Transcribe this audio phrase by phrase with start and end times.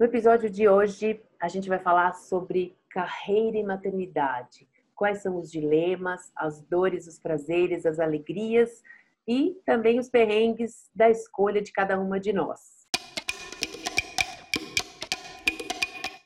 [0.00, 4.66] No episódio de hoje, a gente vai falar sobre carreira e maternidade.
[4.94, 8.82] Quais são os dilemas, as dores, os prazeres, as alegrias
[9.28, 12.88] e também os perrengues da escolha de cada uma de nós.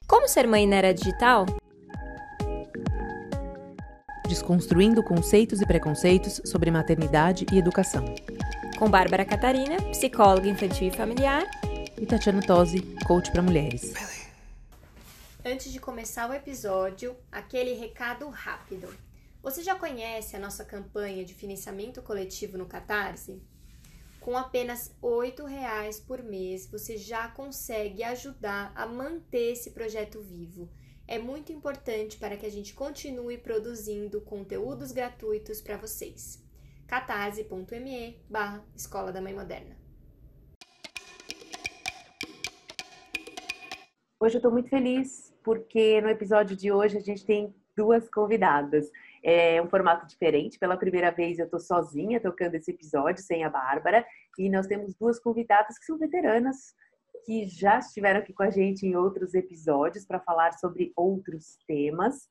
[0.06, 1.44] Como ser mãe na era digital?
[4.28, 8.04] Desconstruindo conceitos e preconceitos sobre maternidade e educação.
[8.78, 11.42] Com Bárbara Catarina, psicóloga infantil e familiar
[11.96, 13.92] e Tatiana Tosi, coach para mulheres.
[15.44, 18.88] Antes de começar o episódio, aquele recado rápido.
[19.42, 23.42] Você já conhece a nossa campanha de financiamento coletivo no Catarse?
[24.20, 30.68] Com apenas R$ reais por mês, você já consegue ajudar a manter esse projeto vivo.
[31.06, 36.42] É muito importante para que a gente continue produzindo conteúdos gratuitos para vocês.
[36.86, 39.83] catarse.me barra Escola da Mãe Moderna.
[44.24, 48.90] Hoje eu estou muito feliz porque no episódio de hoje a gente tem duas convidadas.
[49.22, 50.58] É um formato diferente.
[50.58, 54.02] Pela primeira vez eu estou sozinha tocando esse episódio, sem a Bárbara.
[54.38, 56.74] E nós temos duas convidadas que são veteranas,
[57.26, 62.26] que já estiveram aqui com a gente em outros episódios para falar sobre outros temas.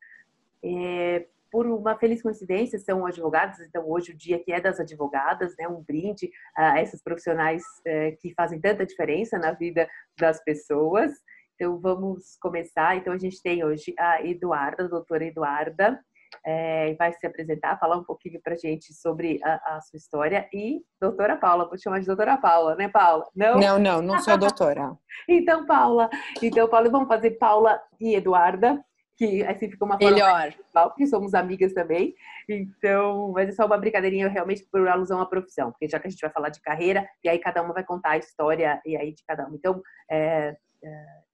[0.66, 5.54] É, por uma feliz coincidência, são advogadas, então hoje o dia que é das advogadas,
[5.60, 11.12] né, um brinde a essas profissionais é, que fazem tanta diferença na vida das pessoas.
[11.56, 12.96] Então vamos começar.
[12.98, 16.00] Então a gente tem hoje a Eduarda, a doutora Eduarda,
[16.46, 20.48] é, vai se apresentar, falar um pouquinho para a gente sobre a, a, sua história.
[20.54, 23.26] E doutora Paula, vou chamar de doutora Paula, né, Paula?
[23.36, 24.96] Não, não, não, não sou doutora.
[25.28, 26.10] então, Paula,
[26.42, 28.84] então, Paula, vamos fazer Paula e Eduarda,
[29.16, 32.16] que assim fica uma forma melhor, porque somos amigas também.
[32.50, 36.10] Então, vai ser só uma brincadeirinha realmente por alusão à profissão, porque já que a
[36.10, 39.14] gente vai falar de carreira, e aí cada uma vai contar a história e aí
[39.14, 39.56] de cada uma.
[39.56, 40.56] Então, é, é,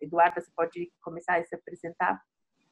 [0.02, 2.22] Eduarda, você pode começar a se apresentar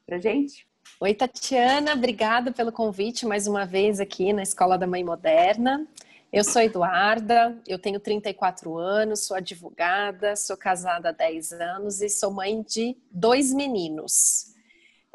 [0.05, 0.67] para gente?
[1.01, 5.87] Oi, Tatiana, obrigada pelo convite mais uma vez aqui na Escola da Mãe Moderna.
[6.31, 12.09] Eu sou Eduarda, eu tenho 34 anos, sou advogada, sou casada há 10 anos e
[12.09, 14.53] sou mãe de dois meninos.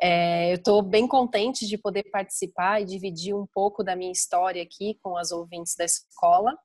[0.01, 4.63] É, eu estou bem contente de poder participar e dividir um pouco da minha história
[4.63, 6.57] aqui com as ouvintes da escola,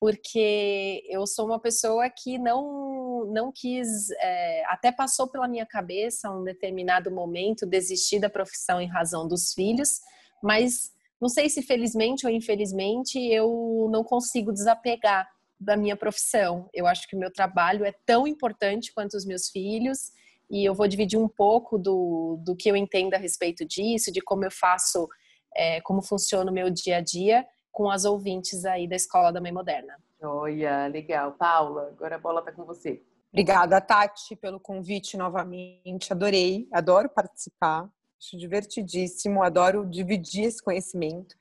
[0.00, 2.90] porque eu sou uma pessoa que não
[3.30, 8.88] não quis, é, até passou pela minha cabeça um determinado momento desistir da profissão em
[8.88, 10.00] razão dos filhos,
[10.42, 10.90] mas
[11.20, 15.28] não sei se felizmente ou infelizmente eu não consigo desapegar
[15.60, 16.70] da minha profissão.
[16.72, 20.12] Eu acho que o meu trabalho é tão importante quanto os meus filhos
[20.50, 24.22] e eu vou dividir um pouco do, do que eu entendo a respeito disso, de
[24.22, 25.06] como eu faço,
[25.54, 29.40] é, como funciona o meu dia a dia com as ouvintes aí da Escola da
[29.40, 29.96] Mãe Moderna.
[30.22, 31.32] Olha, legal.
[31.32, 33.02] Paula, agora a bola está com você.
[33.32, 36.12] Obrigada, Tati, pelo convite novamente.
[36.12, 37.88] Adorei, adoro participar.
[38.18, 41.36] Acho divertidíssimo, adoro dividir esse conhecimento.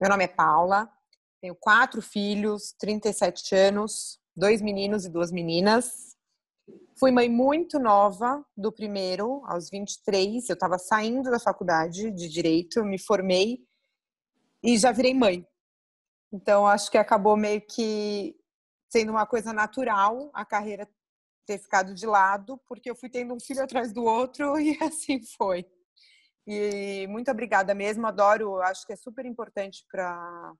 [0.00, 0.88] Meu nome é Paula,
[1.40, 6.16] tenho quatro filhos, 37 anos, dois meninos e duas meninas.
[6.98, 10.48] Fui mãe muito nova do primeiro, aos 23.
[10.48, 13.58] Eu estava saindo da faculdade de Direito, me formei
[14.62, 15.46] e já virei mãe.
[16.32, 18.36] Então, acho que acabou meio que
[18.90, 20.88] sendo uma coisa natural a carreira
[21.46, 25.20] ter ficado de lado, porque eu fui tendo um filho atrás do outro e assim
[25.36, 25.66] foi.
[26.46, 30.52] E muito obrigada mesmo, adoro, acho que é super importante para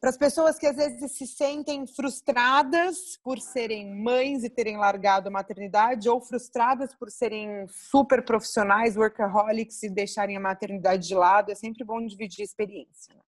[0.00, 5.28] para as pessoas que às vezes se sentem frustradas por serem mães e terem largado
[5.28, 11.50] a maternidade ou frustradas por serem super profissionais, workaholics e deixarem a maternidade de lado,
[11.50, 13.14] é sempre bom dividir a experiência.
[13.14, 13.20] Né?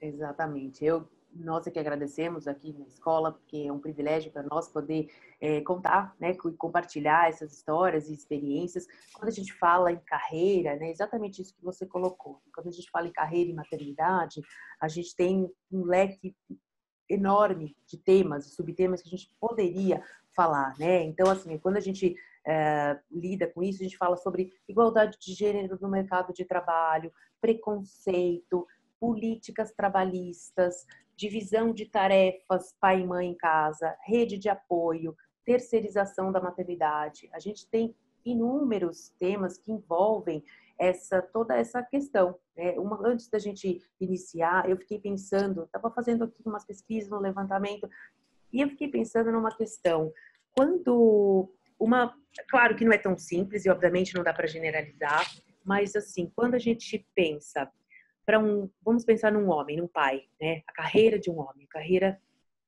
[0.00, 0.84] Exatamente.
[0.84, 1.08] Eu
[1.38, 5.60] nós é que agradecemos aqui na escola, porque é um privilégio para nós poder é,
[5.60, 8.86] contar, né, compartilhar essas histórias e experiências.
[9.12, 12.40] Quando a gente fala em carreira, né, exatamente isso que você colocou.
[12.54, 14.40] Quando a gente fala em carreira e maternidade,
[14.80, 16.34] a gente tem um leque
[17.08, 20.02] enorme de temas e subtemas que a gente poderia
[20.34, 21.04] falar, né?
[21.04, 25.32] Então, assim, quando a gente é, lida com isso, a gente fala sobre igualdade de
[25.32, 28.66] gênero no mercado de trabalho, preconceito,
[29.00, 36.40] políticas trabalhistas, divisão de tarefas pai e mãe em casa, rede de apoio, terceirização da
[36.40, 37.28] maternidade.
[37.32, 37.94] A gente tem
[38.24, 40.42] inúmeros temas que envolvem
[40.78, 42.38] essa toda essa questão.
[42.56, 42.72] Né?
[42.78, 47.88] Uma, antes da gente iniciar, eu fiquei pensando, estava fazendo aqui umas pesquisas no levantamento
[48.52, 50.12] e eu fiquei pensando numa questão.
[50.54, 52.14] Quando uma,
[52.48, 55.24] claro que não é tão simples e obviamente não dá para generalizar,
[55.64, 57.70] mas assim, quando a gente pensa
[58.26, 60.62] para um, vamos pensar num homem, num pai, né?
[60.66, 62.20] A carreira de um homem, a carreira,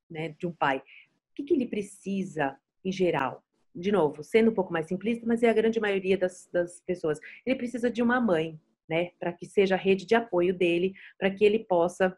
[0.09, 0.79] né, de um pai.
[0.79, 3.45] O que, que ele precisa em geral?
[3.79, 7.21] de novo, sendo um pouco mais simplista, mas é a grande maioria das, das pessoas.
[7.47, 9.11] Ele precisa de uma mãe, né?
[9.19, 12.17] Para que seja a rede de apoio dele, para que ele possa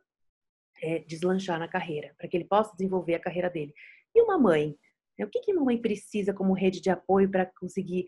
[0.82, 3.75] é, deslanchar na carreira, para que ele possa desenvolver a carreira dele.
[4.14, 4.76] E uma mãe?
[5.19, 5.25] Né?
[5.25, 8.06] O que, que uma mãe precisa como rede de apoio para conseguir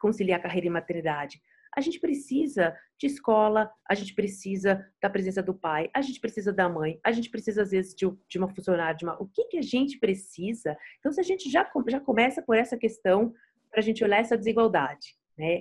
[0.00, 1.40] conciliar carreira e maternidade?
[1.76, 6.52] A gente precisa de escola, a gente precisa da presença do pai, a gente precisa
[6.52, 9.20] da mãe, a gente precisa, às vezes, de, de uma funcionária, de uma...
[9.20, 10.76] o que, que a gente precisa?
[10.98, 13.32] Então, se a gente já, já começa por essa questão,
[13.70, 15.60] para a gente olhar essa desigualdade, né?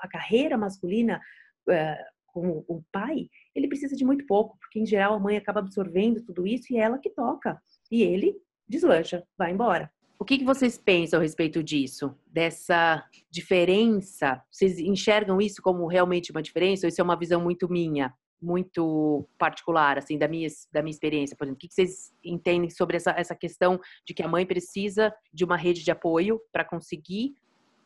[0.00, 1.20] A carreira masculina,
[1.68, 5.60] uh, com o pai, ele precisa de muito pouco, porque, em geral, a mãe acaba
[5.60, 7.60] absorvendo tudo isso e é ela que toca.
[7.90, 8.36] E ele
[8.68, 9.90] deslancha, vai embora.
[10.24, 12.16] O que, que vocês pensam a respeito disso?
[12.26, 14.42] Dessa diferença?
[14.50, 16.86] Vocês enxergam isso como realmente uma diferença?
[16.86, 18.10] Ou isso é uma visão muito minha,
[18.40, 21.36] muito particular, assim, da minha, da minha experiência?
[21.36, 24.46] Por exemplo, o que, que vocês entendem sobre essa, essa questão de que a mãe
[24.46, 27.34] precisa de uma rede de apoio para conseguir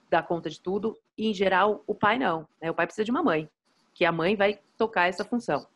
[0.08, 0.96] dar conta de tudo?
[1.16, 2.46] E, em geral, o pai não.
[2.62, 2.70] Né?
[2.70, 3.50] O pai precisa de uma mãe,
[3.92, 5.66] que a mãe vai tocar essa função.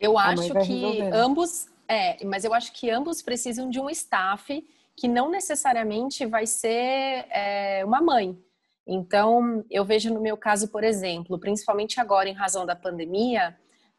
[0.00, 4.64] Eu acho que ambos, é, mas eu acho que ambos precisam de um staff
[4.96, 8.38] que não necessariamente vai ser é, uma mãe.
[8.86, 13.56] Então, eu vejo no meu caso, por exemplo, principalmente agora em razão da pandemia,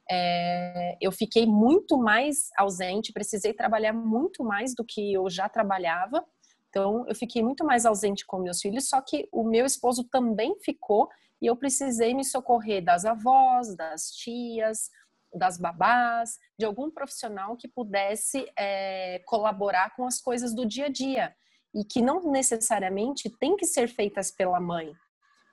[0.10, 6.26] é, eu fiquei muito mais ausente, precisei trabalhar muito mais do que eu já trabalhava.
[6.70, 10.56] Então, eu fiquei muito mais ausente com meus filhos, só que o meu esposo também
[10.62, 11.10] ficou
[11.42, 14.90] e eu precisei me socorrer das avós, das tias,
[15.34, 20.90] das babás, de algum profissional que pudesse é, colaborar com as coisas do dia a
[20.90, 21.36] dia
[21.76, 24.94] e que não necessariamente tem que ser feitas pela mãe.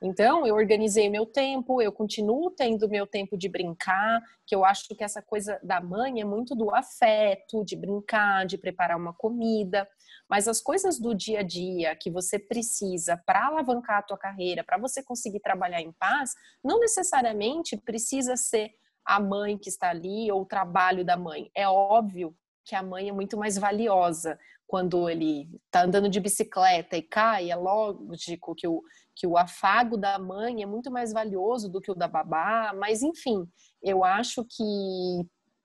[0.03, 4.95] Então, eu organizei meu tempo, eu continuo tendo meu tempo de brincar, que eu acho
[4.95, 9.89] que essa coisa da mãe é muito do afeto, de brincar, de preparar uma comida,
[10.29, 14.63] mas as coisas do dia a dia que você precisa para alavancar a tua carreira,
[14.63, 18.75] para você conseguir trabalhar em paz, não necessariamente precisa ser
[19.05, 21.51] a mãe que está ali ou o trabalho da mãe.
[21.55, 22.35] É óbvio
[22.65, 27.51] que a mãe é muito mais valiosa quando ele está andando de bicicleta e cai.
[27.51, 28.83] É lógico que o,
[29.15, 33.03] que o afago da mãe é muito mais valioso do que o da babá, mas
[33.03, 33.47] enfim,
[33.83, 34.65] eu acho que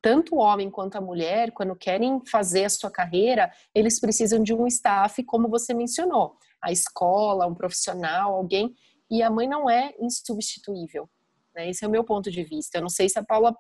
[0.02, 4.54] tanto o homem quanto a mulher, quando querem fazer a sua carreira, eles precisam de
[4.54, 8.74] um staff, como você mencionou, a escola, um profissional, alguém,
[9.12, 11.10] e a mãe não é insubstituível.
[11.56, 11.70] Né?
[11.70, 12.78] Esse é o meu ponto de vista.
[12.78, 13.56] Eu não sei se a Paula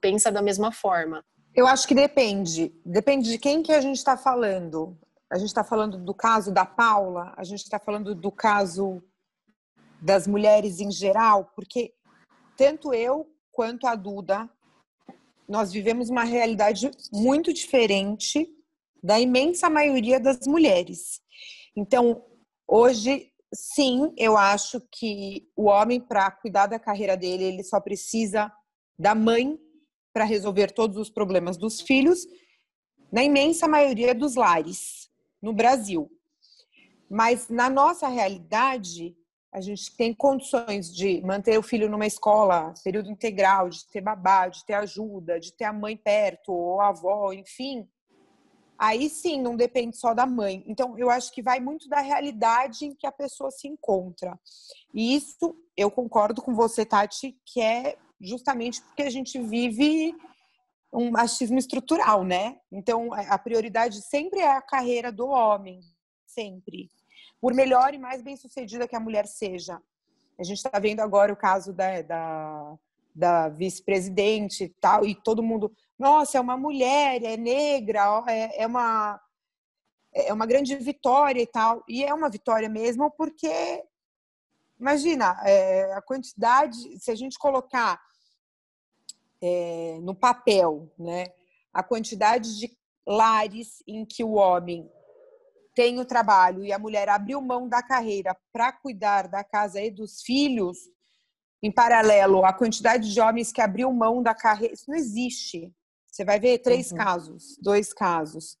[0.00, 1.24] pensa da mesma forma.
[1.54, 2.72] Eu acho que depende.
[2.84, 4.98] Depende de quem que a gente está falando.
[5.30, 9.02] A gente está falando do caso da Paula, a gente está falando do caso
[10.00, 11.92] das mulheres em geral, porque
[12.56, 14.48] tanto eu quanto a Duda,
[15.48, 18.48] nós vivemos uma realidade muito diferente
[19.02, 21.20] da imensa maioria das mulheres.
[21.74, 22.24] Então,
[22.68, 28.52] hoje sim, eu acho que o homem, para cuidar da carreira dele, ele só precisa
[28.98, 29.58] da mãe
[30.12, 32.26] para resolver todos os problemas dos filhos,
[33.10, 35.10] na imensa maioria dos lares
[35.42, 36.10] no Brasil.
[37.08, 39.16] Mas na nossa realidade,
[39.52, 44.48] a gente tem condições de manter o filho numa escola, período integral, de ter babá,
[44.48, 47.88] de ter ajuda, de ter a mãe perto, ou a avó, enfim,
[48.78, 50.64] aí sim não depende só da mãe.
[50.66, 54.38] Então, eu acho que vai muito da realidade em que a pessoa se encontra.
[54.92, 60.14] E isso eu concordo com você, Tati, que é justamente porque a gente vive
[60.92, 62.58] um machismo estrutural, né?
[62.72, 65.80] Então, a prioridade sempre é a carreira do homem,
[66.26, 66.90] sempre.
[67.40, 69.80] Por melhor e mais bem sucedida que a mulher seja.
[70.38, 72.74] A gente está vendo agora o caso da, da,
[73.14, 78.66] da vice-presidente e tal, e todo mundo nossa, é uma mulher, é negra, é, é
[78.66, 79.20] uma
[80.16, 81.84] é uma grande vitória e tal.
[81.86, 83.84] E é uma vitória mesmo, porque
[84.80, 88.00] imagina é, a quantidade, se a gente colocar
[89.42, 91.26] é, no papel, né,
[91.72, 92.74] a quantidade de
[93.06, 94.90] lares em que o homem
[95.74, 99.90] tem o trabalho e a mulher abriu mão da carreira para cuidar da casa e
[99.90, 100.78] dos filhos,
[101.62, 105.72] em paralelo, a quantidade de homens que abriu mão da carreira, isso não existe.
[106.16, 106.96] Você vai ver três uhum.
[106.96, 108.56] casos, dois casos.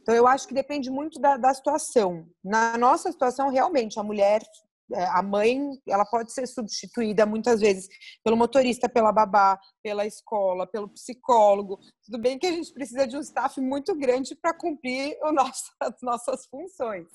[0.00, 2.28] Então, eu acho que depende muito da, da situação.
[2.44, 4.40] Na nossa situação, realmente, a mulher,
[4.92, 7.88] é, a mãe, ela pode ser substituída muitas vezes
[8.22, 11.80] pelo motorista, pela babá, pela escola, pelo psicólogo.
[12.06, 15.72] Tudo bem que a gente precisa de um staff muito grande para cumprir o nosso,
[15.82, 17.08] as nossas funções.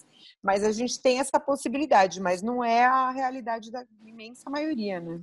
[0.43, 5.21] Mas a gente tem essa possibilidade, mas não é a realidade da imensa maioria, né?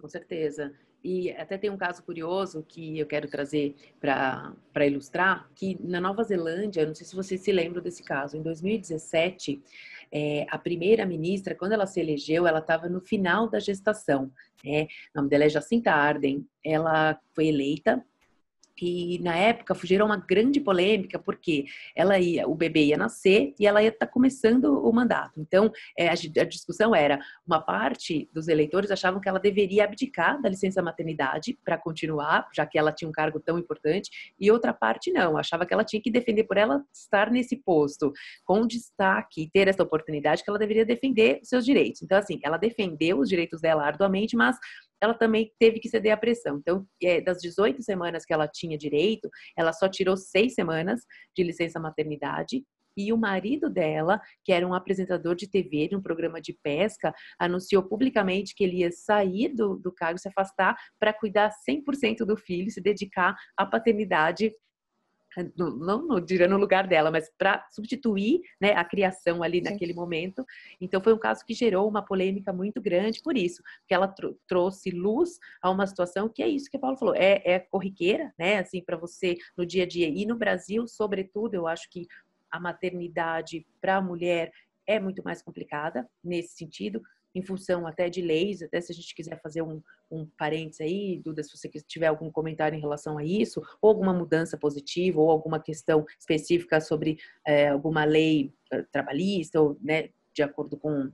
[0.00, 0.74] Com certeza.
[1.04, 6.24] E até tem um caso curioso que eu quero trazer para ilustrar, que na Nova
[6.24, 9.62] Zelândia, não sei se vocês se lembram desse caso, em 2017,
[10.10, 14.32] é, a primeira ministra, quando ela se elegeu, ela estava no final da gestação.
[14.64, 14.84] Né?
[15.14, 16.46] O nome dela é Jacinta Arden.
[16.64, 18.02] Ela foi eleita
[18.80, 21.64] e na época gerou uma grande polêmica porque
[21.94, 25.40] ela ia, o bebê ia nascer e ela ia estar tá começando o mandato.
[25.40, 30.40] Então é, a, a, discussão era uma parte dos eleitores achavam que ela deveria abdicar
[30.40, 34.72] da licença maternidade para continuar, já que ela tinha um cargo tão importante, e outra
[34.72, 38.12] parte não, achava que ela tinha que defender por ela estar nesse posto
[38.44, 42.02] com destaque, ter essa oportunidade que ela deveria defender seus direitos.
[42.02, 44.56] Então assim, ela defendeu os direitos dela arduamente, mas
[45.00, 46.58] ela também teve que ceder à pressão.
[46.58, 51.00] Então, é, das 18 semanas que ela tinha direito, ela só tirou seis semanas
[51.36, 52.64] de licença maternidade
[52.96, 57.12] e o marido dela, que era um apresentador de TV de um programa de pesca,
[57.38, 62.36] anunciou publicamente que ele ia sair do, do cargo, se afastar para cuidar 100% do
[62.36, 64.52] filho, se dedicar à paternidade
[65.56, 69.70] não, não diria no lugar dela, mas para substituir né, a criação ali Sim.
[69.72, 70.44] naquele momento.
[70.80, 74.28] Então foi um caso que gerou uma polêmica muito grande por isso, porque ela tr
[74.46, 78.32] trouxe luz a uma situação que é isso que a Paulo falou, é, é corriqueira,
[78.38, 78.58] né?
[78.58, 80.08] Assim, para você no dia a dia.
[80.08, 82.06] E no Brasil, sobretudo, eu acho que
[82.50, 84.52] a maternidade para a mulher
[84.86, 87.02] é muito mais complicada nesse sentido,
[87.34, 91.20] em função até de leis, até se a gente quiser fazer um, um parênteses aí,
[91.24, 95.30] Duda, se você tiver algum comentário em relação a isso, ou alguma mudança positiva, ou
[95.30, 101.10] alguma questão específica sobre é, alguma lei eh, trabalhista, ou né, de acordo com,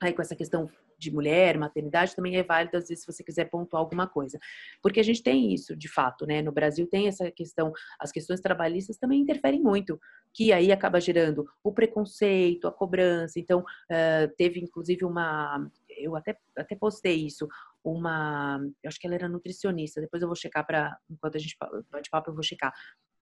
[0.00, 0.68] aí, com essa questão
[1.02, 4.38] de mulher, maternidade, também é válido, às vezes, se você quiser pontuar alguma coisa.
[4.80, 6.40] Porque a gente tem isso, de fato, né?
[6.40, 10.00] No Brasil tem essa questão, as questões trabalhistas também interferem muito,
[10.32, 13.38] que aí acaba gerando o preconceito, a cobrança.
[13.38, 15.68] Então, uh, teve inclusive uma.
[15.88, 17.48] Eu até, até postei isso,
[17.84, 18.60] uma.
[18.82, 20.96] Eu acho que ela era nutricionista, depois eu vou checar para.
[21.10, 21.56] Enquanto a gente
[21.90, 22.72] bate papo, eu vou checar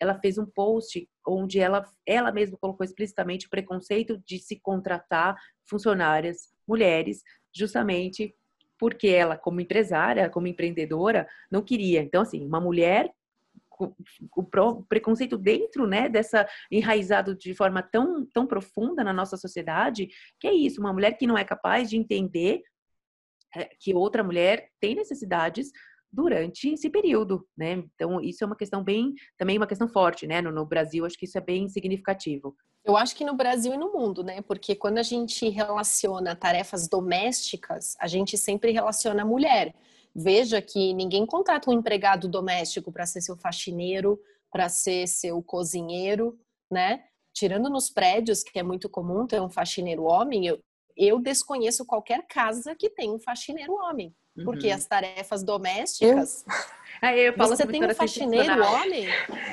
[0.00, 5.36] ela fez um post onde ela, ela mesma colocou explicitamente o preconceito de se contratar
[5.68, 7.22] funcionárias mulheres
[7.52, 8.34] justamente
[8.78, 12.00] porque ela, como empresária, como empreendedora, não queria.
[12.00, 13.12] Então, assim, uma mulher
[14.36, 20.46] o preconceito dentro, né, dessa enraizado de forma tão, tão profunda na nossa sociedade, que
[20.46, 22.62] é isso, uma mulher que não é capaz de entender
[23.56, 25.70] é, que outra mulher tem necessidades
[26.12, 27.84] durante esse período, né?
[27.94, 30.40] Então, isso é uma questão bem, também uma questão forte, né?
[30.40, 32.56] No, no, Brasil, acho que isso é bem significativo.
[32.84, 34.42] Eu acho que no Brasil e no mundo, né?
[34.42, 39.74] Porque quando a gente relaciona tarefas domésticas, a gente sempre relaciona a mulher.
[40.14, 44.18] Veja que ninguém contrata um empregado doméstico para ser seu faxineiro,
[44.50, 46.38] para ser seu cozinheiro,
[46.70, 47.04] né?
[47.32, 50.58] Tirando nos prédios, que é muito comum ter um faxineiro homem, eu,
[50.96, 54.12] eu desconheço qualquer casa que tenha um faxineiro homem.
[54.44, 54.74] Porque uhum.
[54.74, 56.44] as tarefas domésticas.
[56.46, 56.54] Eu...
[57.02, 59.06] Aí eu falo Você tem um faxineiro homem?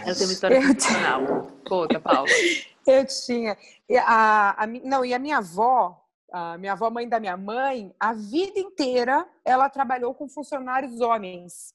[0.05, 1.51] Eu tenho uma história profissional.
[1.67, 2.27] Conta, Paula.
[2.85, 3.57] Eu tinha.
[4.05, 6.01] A, a, não, e a minha avó,
[6.31, 11.73] a minha avó, mãe da minha mãe, a vida inteira ela trabalhou com funcionários homens.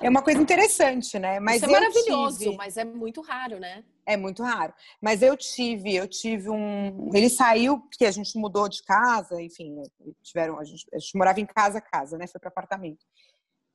[0.00, 1.40] É uma coisa interessante, né?
[1.40, 2.56] Mas Isso é maravilhoso, tive...
[2.56, 3.82] mas é muito raro, né?
[4.08, 4.72] É muito raro.
[5.02, 7.10] Mas eu tive, eu tive um.
[7.14, 9.82] Ele saiu, porque a gente mudou de casa, enfim,
[10.22, 12.26] tiveram, a gente, a gente morava em casa, casa, né?
[12.26, 13.04] Foi para apartamento.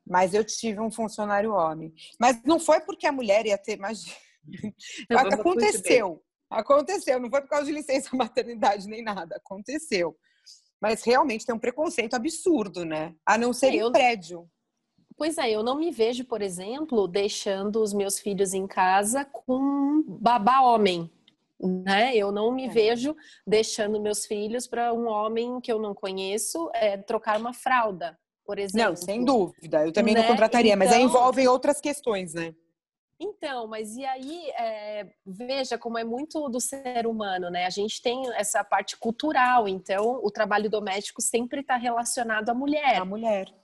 [0.03, 1.93] Mas eu tive um funcionário homem.
[2.19, 4.05] Mas não foi porque a mulher ia ter mais.
[5.39, 6.19] Aconteceu.
[6.49, 7.19] Aconteceu.
[7.19, 9.35] Não foi por causa de licença maternidade nem nada.
[9.35, 10.17] Aconteceu.
[10.81, 13.13] Mas realmente tem um preconceito absurdo, né?
[13.23, 13.89] A não ser eu...
[13.89, 14.49] em prédio.
[15.17, 20.03] Pois é, eu não me vejo, por exemplo, deixando os meus filhos em casa com
[20.07, 21.09] babá homem,
[21.59, 22.15] né?
[22.15, 22.69] Eu não me é.
[22.69, 23.15] vejo
[23.45, 28.57] deixando meus filhos para um homem que eu não conheço é, trocar uma fralda, por
[28.57, 28.89] exemplo.
[28.89, 29.85] Não, sem dúvida.
[29.85, 30.21] Eu também né?
[30.21, 30.79] não contrataria, então...
[30.79, 32.53] mas aí então envolvem outras questões, né?
[33.19, 37.65] Então, mas e aí, é, veja como é muito do ser humano, né?
[37.65, 42.97] A gente tem essa parte cultural, então o trabalho doméstico sempre está relacionado à mulher.
[42.97, 43.62] À mulher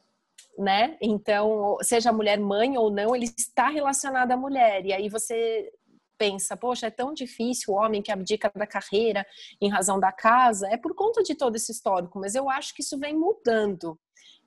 [0.59, 0.97] né?
[1.01, 4.85] Então, seja a mulher mãe ou não, ele está relacionado à mulher.
[4.85, 5.71] E aí você
[6.17, 9.25] pensa, poxa, é tão difícil o homem que abdica da carreira
[9.61, 10.67] em razão da casa.
[10.67, 13.97] É por conta de todo esse histórico, mas eu acho que isso vem mudando.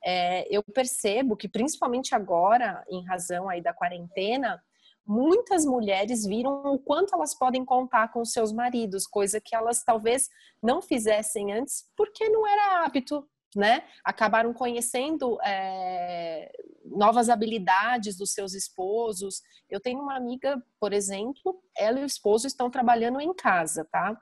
[0.04, 4.62] É, eu percebo que, principalmente agora, em razão aí da quarentena,
[5.06, 10.28] muitas mulheres viram o quanto elas podem contar com seus maridos, coisa que elas talvez
[10.62, 13.82] não fizessem antes porque não era hábito, né?
[14.04, 16.50] Acabaram conhecendo é,
[16.84, 19.42] novas habilidades dos seus esposos.
[19.68, 24.16] Eu tenho uma amiga, por exemplo, ela e o esposo estão trabalhando em casa, tá?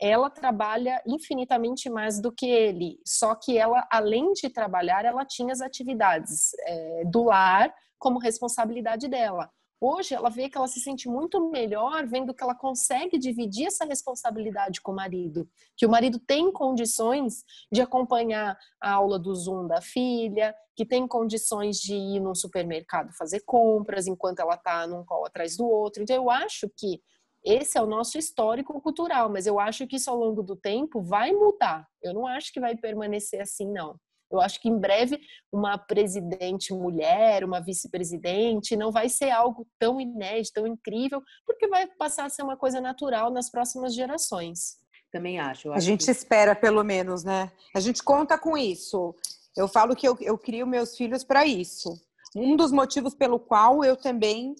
[0.00, 3.00] ela trabalha infinitamente mais do que ele.
[3.04, 9.08] Só que ela, além de trabalhar, ela tinha as atividades é, do lar como responsabilidade
[9.08, 9.50] dela.
[9.80, 13.84] Hoje ela vê que ela se sente muito melhor vendo que ela consegue dividir essa
[13.84, 19.66] responsabilidade com o marido, que o marido tem condições de acompanhar a aula do Zoom
[19.66, 25.04] da filha, que tem condições de ir no supermercado fazer compras enquanto ela está num
[25.04, 26.02] colo atrás do outro.
[26.02, 27.02] Então eu acho que
[27.44, 31.00] esse é o nosso histórico cultural, mas eu acho que isso ao longo do tempo
[31.00, 31.86] vai mudar.
[32.02, 34.00] Eu não acho que vai permanecer assim, não.
[34.30, 35.20] Eu acho que em breve
[35.52, 41.86] uma presidente mulher, uma vice-presidente, não vai ser algo tão inédito, tão incrível, porque vai
[41.86, 44.76] passar a ser uma coisa natural nas próximas gerações.
[45.12, 45.70] Também acho.
[45.70, 46.10] acho a gente que...
[46.10, 47.50] espera, pelo menos, né?
[47.74, 49.14] A gente conta com isso.
[49.56, 51.94] Eu falo que eu, eu crio meus filhos para isso.
[52.34, 54.54] Um dos motivos pelo qual eu também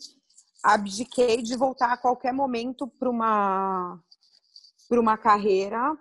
[0.63, 4.01] abdiquei de voltar a qualquer momento para uma
[4.89, 5.97] para uma carreira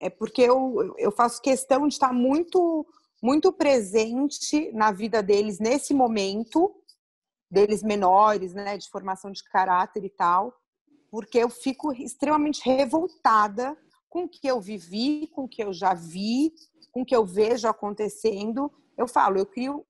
[0.00, 2.86] é porque eu, eu faço questão de estar muito,
[3.22, 6.74] muito presente na vida deles nesse momento,
[7.50, 10.54] deles menores, né, de formação de caráter e tal,
[11.10, 13.76] porque eu fico extremamente revoltada
[14.08, 16.52] com o que eu vivi, com o que eu já vi,
[16.90, 18.72] com o que eu vejo acontecendo.
[18.96, 19.86] Eu falo, eu crio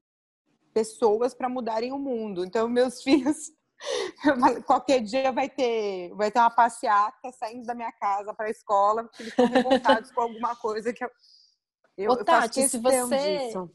[0.75, 2.45] pessoas para mudarem o mundo.
[2.45, 3.53] Então, meus filhos
[4.67, 9.05] Qualquer dia vai ter, vai ter uma passeata saindo da minha casa para a escola,
[9.05, 11.11] porque eles estão revoltados com alguma coisa que eu.
[11.97, 13.71] eu, Ô, Tati, eu se você, disso.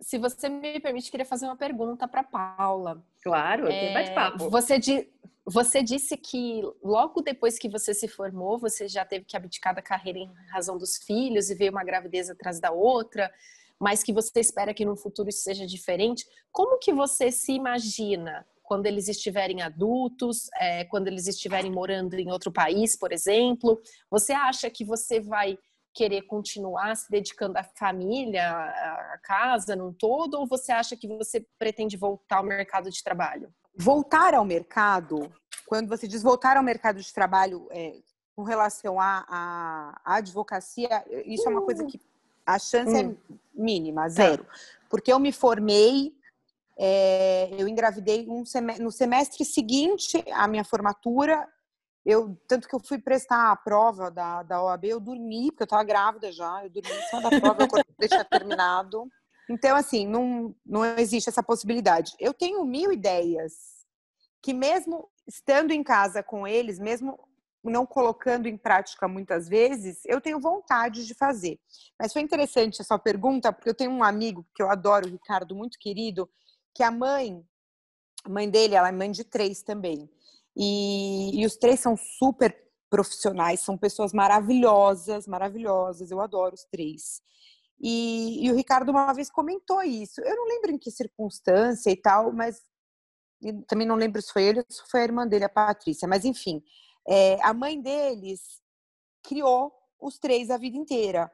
[0.00, 3.04] se você me permite, queria fazer uma pergunta para Paula.
[3.22, 4.48] Claro, é, bate-papo.
[4.48, 5.12] Você, di,
[5.44, 9.82] você disse que logo depois que você se formou, você já teve que abdicar da
[9.82, 13.32] carreira em razão dos filhos e veio uma gravidez atrás da outra,
[13.78, 16.24] mas que você espera que no futuro isso seja diferente.
[16.52, 22.30] Como que você se imagina quando eles estiverem adultos, é, quando eles estiverem morando em
[22.30, 23.80] outro país, por exemplo?
[24.10, 25.58] Você acha que você vai
[25.94, 31.46] querer continuar se dedicando à família, à casa num todo, ou você acha que você
[31.58, 33.52] pretende voltar ao mercado de trabalho?
[33.76, 35.30] Voltar ao mercado,
[35.66, 37.94] quando você diz voltar ao mercado de trabalho é,
[38.34, 42.00] com relação à, à, à, advocacia, isso é uma coisa que
[42.46, 43.16] a chance é hum.
[43.30, 44.44] é mínima, zero.
[44.44, 44.50] Tá.
[44.88, 46.14] Porque eu me formei
[46.78, 51.46] é, eu engravidei um semestre, no semestre seguinte à minha formatura.
[52.04, 55.66] Eu, tanto que eu fui prestar a prova da, da OAB, eu dormi, porque eu
[55.66, 59.06] estava grávida já, eu dormi em cima da prova, eu deixei terminado.
[59.48, 62.12] Então, assim, não, não existe essa possibilidade.
[62.18, 63.52] Eu tenho mil ideias
[64.42, 67.18] que, mesmo estando em casa com eles, mesmo
[67.62, 71.60] não colocando em prática muitas vezes, eu tenho vontade de fazer.
[71.98, 75.78] Mas foi interessante essa pergunta, porque eu tenho um amigo que eu adoro, Ricardo, muito
[75.78, 76.28] querido,
[76.74, 77.44] que a mãe,
[78.24, 80.10] a mãe dele, ela é mãe de três também.
[80.56, 82.56] E, e os três são super
[82.90, 87.22] profissionais, são pessoas maravilhosas, maravilhosas, eu adoro os três.
[87.80, 90.20] E, e, o Ricardo uma vez comentou isso.
[90.20, 92.62] Eu não lembro em que circunstância e tal, mas
[93.66, 96.06] também não lembro se foi ele ou se foi a irmã dele, a Patrícia.
[96.06, 96.62] Mas enfim,
[97.08, 98.62] é, a mãe deles
[99.22, 101.30] criou os três a vida inteira.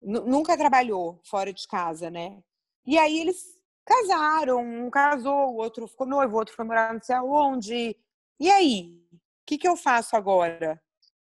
[0.00, 2.42] N nunca trabalhou fora de casa, né?
[2.86, 3.57] E aí eles
[3.88, 7.96] casaram, um casou, o outro ficou noivo, o outro foi morar não sei aonde.
[8.38, 9.00] E aí?
[9.12, 10.80] O que, que eu faço agora?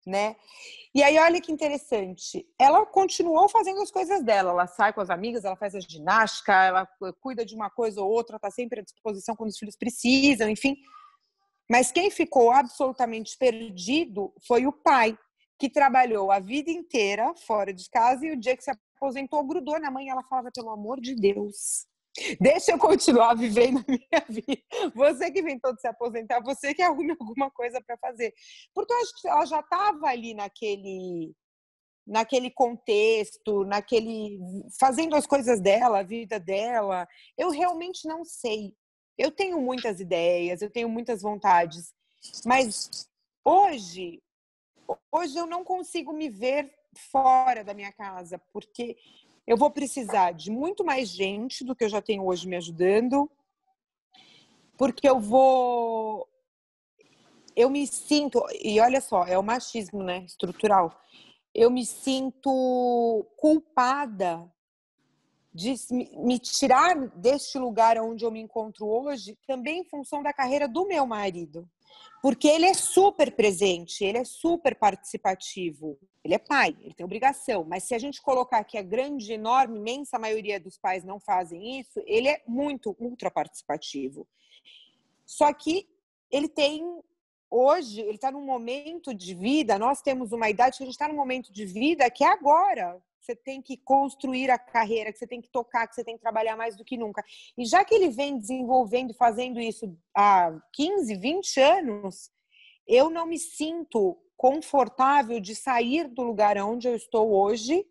[0.05, 0.35] Né?
[0.93, 2.45] E aí, olha que interessante.
[2.59, 4.51] Ela continuou fazendo as coisas dela.
[4.51, 6.87] Ela sai com as amigas, ela faz a ginástica, ela
[7.21, 10.75] cuida de uma coisa ou outra, está sempre à disposição quando os filhos precisam, enfim.
[11.69, 15.17] Mas quem ficou absolutamente perdido foi o pai,
[15.59, 19.79] que trabalhou a vida inteira fora de casa e o dia que se aposentou, grudou
[19.79, 21.85] na mãe ela falava: pelo amor de Deus,
[22.39, 24.61] Deixa eu continuar vivendo a minha vida.
[24.95, 28.33] Você que inventou de se aposentar, você que arrume alguma coisa para fazer.
[28.73, 31.33] Porque eu acho que ela já estava ali naquele
[32.05, 34.39] naquele contexto, naquele
[34.79, 37.07] fazendo as coisas dela, a vida dela.
[37.37, 38.73] Eu realmente não sei.
[39.15, 41.93] Eu tenho muitas ideias, eu tenho muitas vontades,
[42.45, 43.07] mas
[43.43, 44.23] hoje
[45.11, 46.73] hoje eu não consigo me ver
[47.11, 48.97] fora da minha casa, porque
[49.49, 53.27] eu vou precisar de muito mais gente do que eu já tenho hoje me ajudando,
[54.77, 56.29] porque eu vou.
[57.55, 61.01] Eu me sinto, e olha só, é o machismo, né, estrutural.
[61.51, 64.47] Eu me sinto culpada
[65.51, 65.73] de
[66.15, 70.85] me tirar deste lugar onde eu me encontro hoje, também em função da carreira do
[70.85, 71.67] meu marido.
[72.21, 75.97] Porque ele é super presente, ele é super participativo.
[76.23, 77.63] Ele é pai, ele tem obrigação.
[77.63, 81.79] Mas se a gente colocar que a grande, enorme, imensa maioria dos pais não fazem
[81.79, 84.27] isso, ele é muito ultra participativo.
[85.25, 85.87] Só que
[86.29, 86.83] ele tem
[87.49, 91.07] hoje ele está num momento de vida, nós temos uma idade que a gente está
[91.07, 93.01] num momento de vida que é agora.
[93.19, 96.21] Você tem que construir a carreira, que você tem que tocar, que você tem que
[96.21, 97.23] trabalhar mais do que nunca.
[97.57, 102.31] E já que ele vem desenvolvendo e fazendo isso há 15, 20 anos,
[102.87, 107.85] eu não me sinto confortável de sair do lugar onde eu estou hoje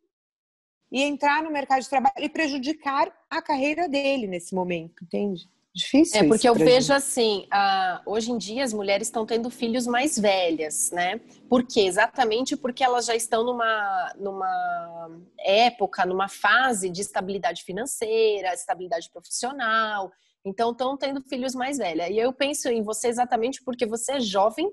[0.90, 5.48] e entrar no mercado de trabalho e prejudicar a carreira dele nesse momento, entende?
[5.78, 6.20] Difícil.
[6.20, 6.92] É porque eu vejo gente.
[6.92, 11.20] assim, uh, hoje em dia as mulheres estão tendo filhos mais velhas, né?
[11.48, 11.82] Por quê?
[11.82, 20.10] Exatamente porque elas já estão numa, numa época, numa fase de estabilidade financeira, estabilidade profissional.
[20.44, 22.10] Então estão tendo filhos mais velhas.
[22.10, 24.68] E eu penso em você exatamente porque você é jovem,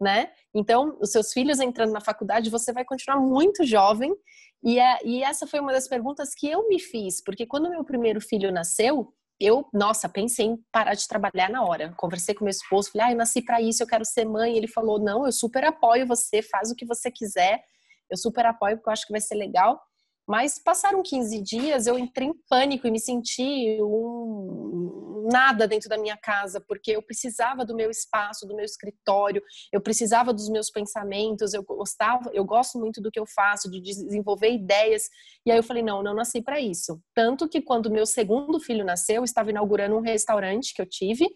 [0.00, 0.30] né?
[0.54, 4.14] Então, os seus filhos entrando na faculdade, você vai continuar muito jovem.
[4.62, 7.84] E, é, e essa foi uma das perguntas que eu me fiz, porque quando meu
[7.84, 11.94] primeiro filho nasceu, eu, nossa, pensei em parar de trabalhar na hora.
[11.96, 14.56] Conversei com meu esposo, falei, ah, eu nasci para isso, eu quero ser mãe.
[14.56, 17.62] Ele falou, não, eu super apoio você, faz o que você quiser.
[18.10, 19.80] Eu super apoio porque eu acho que vai ser legal.
[20.28, 25.96] Mas passaram 15 dias, eu entrei em pânico e me senti um nada dentro da
[25.96, 30.70] minha casa, porque eu precisava do meu espaço, do meu escritório, eu precisava dos meus
[30.70, 35.04] pensamentos, eu gostava, eu gosto muito do que eu faço, de desenvolver ideias.
[35.46, 37.00] E aí eu falei, não, não nasci para isso.
[37.14, 41.26] Tanto que quando meu segundo filho nasceu, eu estava inaugurando um restaurante que eu tive,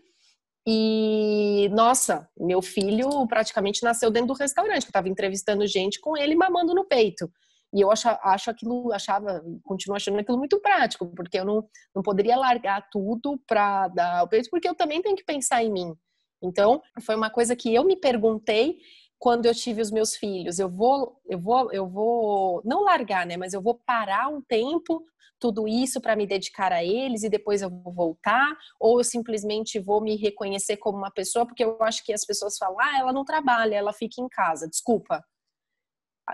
[0.66, 6.36] e, nossa, meu filho praticamente nasceu dentro do restaurante, eu estava entrevistando gente com ele
[6.36, 7.30] mamando no peito.
[7.74, 12.02] E eu acho, acho aquilo, achava, continuo achando aquilo muito prático, porque eu não, não
[12.02, 15.94] poderia largar tudo para dar o peito, porque eu também tenho que pensar em mim.
[16.42, 18.78] Então, foi uma coisa que eu me perguntei
[19.18, 20.58] quando eu tive os meus filhos.
[20.58, 23.36] Eu vou, eu vou, eu vou não largar, né?
[23.36, 25.02] Mas eu vou parar um tempo
[25.38, 29.80] tudo isso para me dedicar a eles e depois eu vou voltar, ou eu simplesmente
[29.80, 33.12] vou me reconhecer como uma pessoa, porque eu acho que as pessoas falam, ah, ela
[33.12, 34.68] não trabalha, ela fica em casa.
[34.68, 35.20] Desculpa,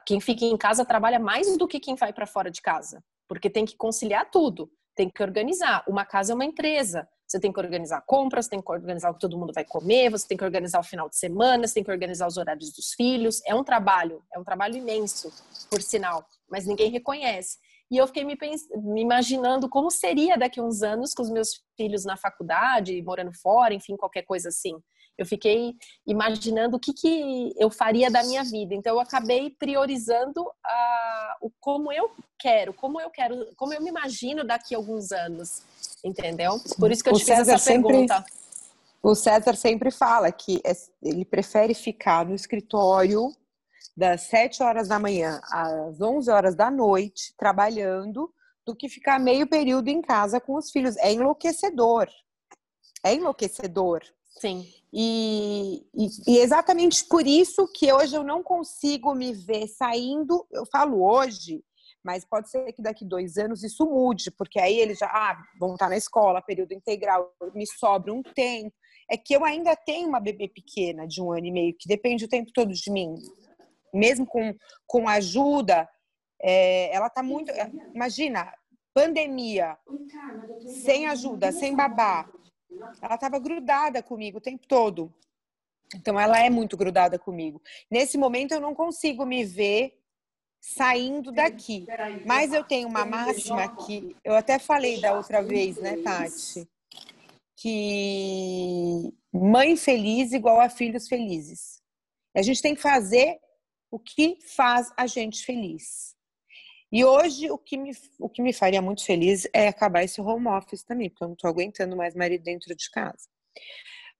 [0.05, 3.49] quem fica em casa trabalha mais do que quem vai para fora de casa, porque
[3.49, 5.85] tem que conciliar tudo, tem que organizar.
[5.89, 9.21] Uma casa é uma empresa, você tem que organizar compras, tem que organizar o que
[9.21, 11.91] todo mundo vai comer, você tem que organizar o final de semana, você tem que
[11.91, 13.41] organizar os horários dos filhos.
[13.47, 15.33] É um trabalho, é um trabalho imenso,
[15.71, 17.59] por sinal, mas ninguém reconhece.
[17.91, 18.37] E eu fiquei me,
[18.77, 23.33] me, imaginando como seria daqui a uns anos com os meus filhos na faculdade, morando
[23.41, 24.79] fora, enfim, qualquer coisa assim
[25.19, 25.75] eu fiquei
[26.07, 28.73] imaginando o que, que eu faria da minha vida.
[28.73, 33.91] Então eu acabei priorizando a, o como eu quero, como eu quero, como eu me
[33.91, 35.63] imagino daqui a alguns anos,
[36.05, 36.61] entendeu?
[36.79, 38.25] Por isso que eu te fiz essa sempre, pergunta.
[39.03, 43.33] O César sempre fala que é, ele prefere ficar no escritório
[43.97, 48.33] das 7 horas da manhã às 11 horas da noite trabalhando
[48.65, 50.97] do que ficar meio período em casa com os filhos.
[50.99, 52.07] É enlouquecedor.
[53.03, 54.03] É enlouquecedor.
[54.41, 54.67] Sim.
[54.93, 60.47] E, e, e, exatamente por isso que hoje eu não consigo me ver saindo.
[60.51, 61.63] Eu falo hoje,
[62.03, 65.75] mas pode ser que daqui dois anos isso mude, porque aí eles já ah, vão
[65.75, 68.75] estar na escola, período integral, me sobra um tempo.
[69.11, 72.25] É que eu ainda tenho uma bebê pequena de um ano e meio que depende
[72.25, 73.15] o tempo todo de mim,
[73.93, 74.55] mesmo com,
[74.87, 75.89] com ajuda.
[76.41, 77.53] É, ela tá muito.
[77.95, 78.53] Imagina,
[78.95, 79.77] pandemia,
[80.85, 82.31] sem ajuda, sem babá,
[83.01, 85.13] ela estava grudada comigo o tempo todo.
[85.95, 87.63] Então, ela é muito grudada comigo.
[87.91, 89.99] Nesse momento, eu não consigo me ver
[90.61, 91.87] saindo daqui.
[92.27, 96.69] Mas eu tenho uma máxima que eu até falei da outra vez, né, Tati?
[97.57, 101.83] Que mãe feliz igual a filhos felizes.
[102.35, 103.41] A gente tem que fazer
[103.91, 106.15] o que faz a gente feliz.
[106.91, 110.49] E hoje o que, me, o que me faria muito feliz é acabar esse home
[110.49, 113.29] office também, porque eu não estou aguentando mais marido dentro de casa.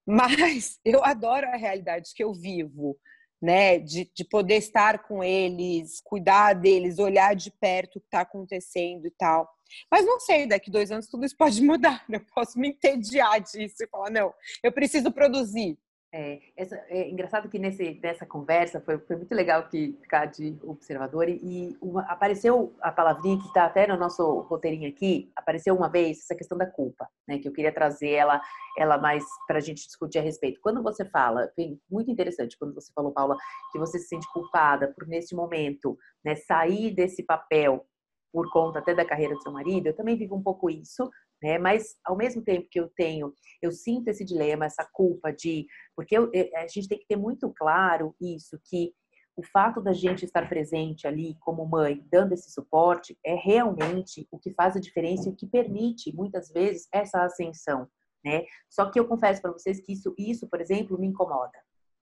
[0.07, 2.99] Mas eu adoro a realidade que eu vivo,
[3.41, 3.79] né?
[3.79, 9.07] De, de poder estar com eles, cuidar deles, olhar de perto o que está acontecendo
[9.07, 9.49] e tal.
[9.91, 12.05] Mas não sei, daqui dois anos tudo isso pode mudar.
[12.09, 12.19] Né?
[12.19, 15.79] Eu posso me entediar disso e falar, não, eu preciso produzir.
[16.11, 20.57] É, essa, é engraçado que nesse, nessa conversa foi, foi muito legal que ficar de
[20.63, 25.89] observador e, uma, apareceu a palavrinha que está até no nosso roteirinho aqui, apareceu uma
[25.89, 27.39] vez essa questão da culpa, né?
[27.39, 28.41] Que eu queria trazer ela,
[28.79, 30.61] ela mais para a gente discutir a respeito.
[30.63, 33.37] Quando você fala, foi muito interessante quando você falou, Paula,
[33.71, 37.87] que você se sente culpada por nesse momento, né, sair desse papel
[38.33, 41.11] por conta até da carreira do seu marido, eu também vivo um pouco isso,
[41.43, 41.59] né?
[41.59, 46.17] Mas ao mesmo tempo que eu tenho, eu sinto esse dilema, essa culpa de, porque
[46.17, 48.93] eu, eh, a gente tem que ter muito claro isso que
[49.37, 54.39] o fato da gente estar presente ali como mãe, dando esse suporte, é realmente o
[54.39, 57.89] que faz a diferença e o que permite muitas vezes essa ascensão,
[58.25, 58.45] né?
[58.69, 61.57] Só que eu confesso para vocês que isso, isso, por exemplo, me incomoda.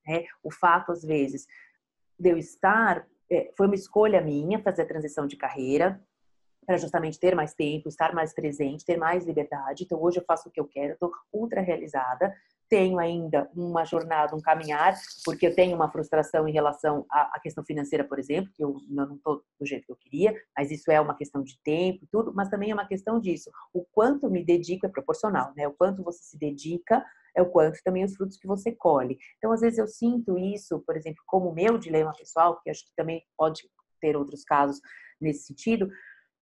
[0.07, 0.25] Né?
[0.43, 1.47] O fato, às vezes,
[2.19, 6.03] de eu estar, é, foi uma escolha minha fazer a transição de carreira,
[6.67, 9.85] para justamente ter mais tempo, estar mais presente, ter mais liberdade.
[9.85, 12.35] Então, hoje eu faço o que eu quero, estou ultra realizada.
[12.69, 17.65] Tenho ainda uma jornada, um caminhar, porque eu tenho uma frustração em relação à, questão
[17.65, 21.01] financeira, por exemplo, que eu não estou do jeito que eu queria, mas isso é
[21.01, 23.51] uma questão de tempo e tudo, mas também é uma questão disso.
[23.73, 25.69] O quanto me dedico é proporcional, né?
[25.69, 27.05] O quanto você se dedica
[27.37, 29.17] é o quanto também os frutos que você colhe.
[29.39, 32.93] Então, às vezes eu sinto isso, por exemplo, como meu dilema pessoal, que acho que
[32.97, 33.63] também pode
[34.01, 34.81] ter outros casos
[35.21, 35.89] nesse sentido,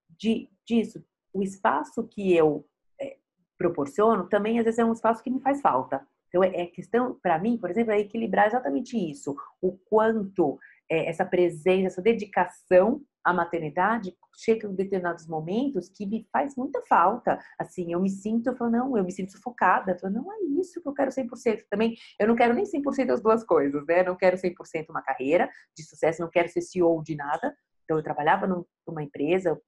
[0.09, 1.03] de, disso.
[1.33, 2.65] O espaço que eu
[2.99, 3.17] é,
[3.57, 6.05] proporciono também, às vezes, é um espaço que me faz falta.
[6.27, 9.35] Então, é, é questão, para mim, por exemplo, é equilibrar exatamente isso.
[9.61, 16.27] O quanto é, essa presença, essa dedicação à maternidade chega em determinados momentos que me
[16.31, 17.39] faz muita falta.
[17.57, 19.93] Assim, eu me sinto, eu falo, não, eu me sinto sufocada.
[19.93, 21.63] Eu falo, não é isso que eu quero 100%.
[21.69, 24.03] Também, eu não quero nem 100% das duas coisas, né?
[24.03, 27.55] Não quero 100% uma carreira de sucesso, não quero ser CEO de nada.
[27.85, 28.47] Então, eu trabalhava
[28.85, 29.59] numa empresa,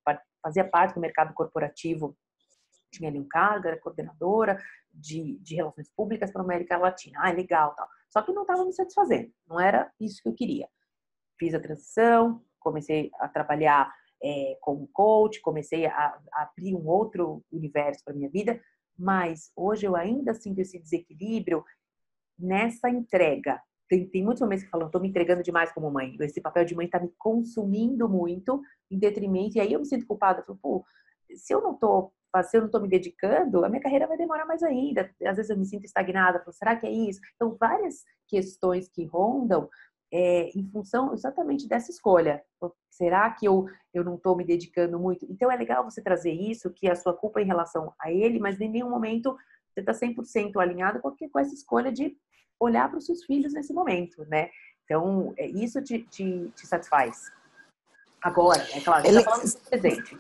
[0.42, 2.18] fazia parte do mercado corporativo,
[2.92, 7.20] tinha ali um cargo, era coordenadora de, de relações públicas para a América Latina.
[7.22, 7.88] Ah, legal, tal.
[8.10, 10.68] Só que não estava me satisfazendo, não era isso que eu queria.
[11.38, 17.44] Fiz a transição, comecei a trabalhar é, como coach, comecei a, a abrir um outro
[17.52, 18.60] universo para minha vida,
[18.98, 21.64] mas hoje eu ainda sinto esse desequilíbrio
[22.38, 23.62] nessa entrega.
[23.88, 26.16] Tem, tem muitos momentos que falam, estou me entregando demais como mãe.
[26.22, 29.58] Esse papel de mãe está me consumindo muito em detrimento.
[29.58, 30.44] E aí eu me sinto culpada.
[30.44, 30.86] Falo, pô,
[31.36, 34.46] se eu não estou se eu não estou me dedicando, a minha carreira vai demorar
[34.46, 35.10] mais ainda.
[35.26, 37.20] Às vezes eu me sinto estagnada, falo, será que é isso?
[37.36, 39.68] Então, várias questões que rondam
[40.12, 42.44] é, em função exatamente dessa escolha.
[42.90, 45.26] Será que eu, eu não estou me dedicando muito?
[45.30, 48.40] Então, é legal você trazer isso, que a sua culpa é em relação a ele,
[48.40, 49.36] mas em nenhum momento
[49.70, 52.18] você está 100% alinhado com, com essa escolha de
[52.60, 54.50] olhar para os seus filhos nesse momento, né?
[54.84, 57.32] Então, é, isso te, te, te satisfaz.
[58.22, 60.18] Agora, é claro, você está falando do presente.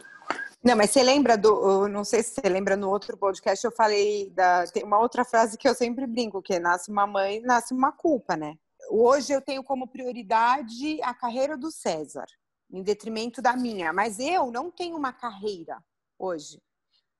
[0.63, 1.87] Não, mas você lembra do.
[1.87, 4.65] Não sei se você lembra no outro podcast, eu falei da.
[4.67, 7.91] Tem uma outra frase que eu sempre brinco, que é nasce uma mãe, nasce uma
[7.91, 8.57] culpa, né?
[8.89, 12.25] Hoje eu tenho como prioridade a carreira do César,
[12.71, 13.93] em detrimento da minha.
[13.93, 15.77] Mas eu não tenho uma carreira
[16.17, 16.61] hoje,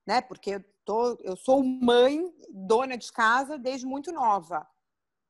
[0.06, 0.22] né?
[0.22, 4.68] Porque eu, tô, eu sou mãe, dona de casa desde muito nova.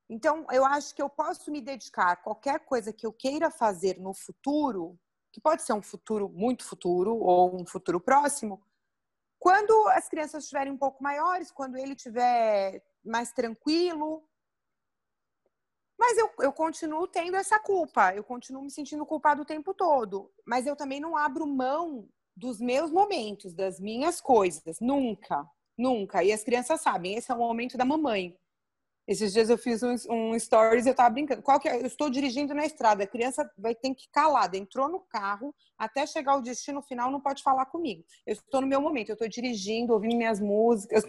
[0.09, 3.99] Então, eu acho que eu posso me dedicar a qualquer coisa que eu queira fazer
[3.99, 4.97] no futuro,
[5.31, 8.61] que pode ser um futuro muito futuro ou um futuro próximo,
[9.39, 14.23] quando as crianças estiverem um pouco maiores, quando ele estiver mais tranquilo.
[15.97, 20.31] Mas eu, eu continuo tendo essa culpa, eu continuo me sentindo culpado o tempo todo.
[20.45, 26.23] Mas eu também não abro mão dos meus momentos, das minhas coisas, nunca, nunca.
[26.23, 28.37] E as crianças sabem, esse é o momento da mamãe.
[29.07, 31.41] Esses dias eu fiz um, um stories e eu tava brincando.
[31.41, 31.81] Qual que é?
[31.81, 36.05] Eu estou dirigindo na estrada, a criança vai ter que calar, entrou no carro, até
[36.05, 38.03] chegar ao destino final não pode falar comigo.
[38.25, 41.05] Eu estou no meu momento, eu estou dirigindo, ouvindo minhas músicas.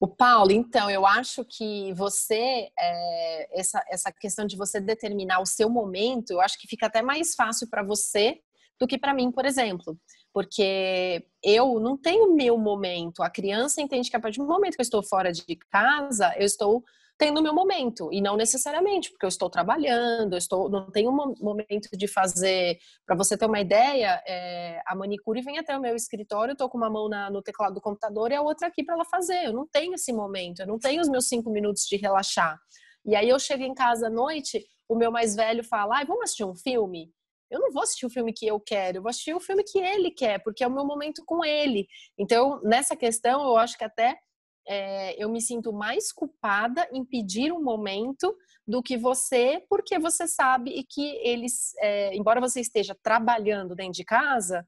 [0.00, 5.46] O Paulo, então, eu acho que você, é, essa, essa questão de você determinar o
[5.46, 8.40] seu momento, eu acho que fica até mais fácil para você
[8.78, 9.98] do que para mim, por exemplo
[10.34, 13.22] porque eu não tenho meu momento.
[13.22, 16.44] A criança entende que a partir do momento que eu estou fora de casa, eu
[16.44, 16.82] estou
[17.16, 21.34] tendo meu momento e não necessariamente porque eu estou trabalhando, eu estou não tenho um
[21.40, 22.78] momento de fazer.
[23.06, 26.68] Para você ter uma ideia, é, a manicure vem até o meu escritório, eu estou
[26.68, 29.46] com uma mão na, no teclado do computador e a outra aqui para ela fazer.
[29.46, 32.58] Eu não tenho esse momento, eu não tenho os meus cinco minutos de relaxar.
[33.06, 36.24] E aí eu chego em casa à noite, o meu mais velho fala: ah, vamos
[36.24, 37.12] assistir um filme
[37.54, 39.78] eu não vou assistir o filme que eu quero, eu vou assistir o filme que
[39.78, 41.86] ele quer, porque é o meu momento com ele.
[42.18, 44.18] Então, nessa questão, eu acho que até
[44.66, 48.34] é, eu me sinto mais culpada em pedir um momento
[48.66, 54.04] do que você, porque você sabe que eles, é, embora você esteja trabalhando dentro de
[54.04, 54.66] casa,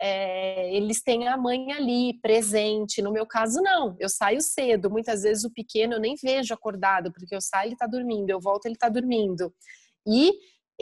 [0.00, 3.02] é, eles têm a mãe ali presente.
[3.02, 3.96] No meu caso, não.
[4.00, 4.90] Eu saio cedo.
[4.90, 8.40] Muitas vezes o pequeno eu nem vejo acordado, porque eu saio ele está dormindo, eu
[8.40, 9.54] volto ele está dormindo.
[10.06, 10.32] E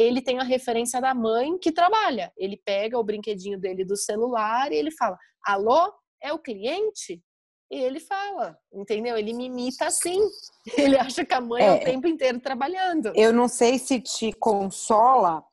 [0.00, 2.32] ele tem a referência da mãe que trabalha.
[2.36, 7.22] Ele pega o brinquedinho dele do celular e ele fala: Alô, é o cliente?
[7.70, 9.16] E ele fala, entendeu?
[9.16, 10.18] Ele me imita assim.
[10.76, 13.12] Ele acha que a mãe é, é o tempo inteiro trabalhando.
[13.14, 15.44] Eu não sei se te consola,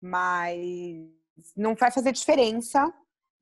[0.00, 0.78] mas
[1.56, 2.94] não vai fazer diferença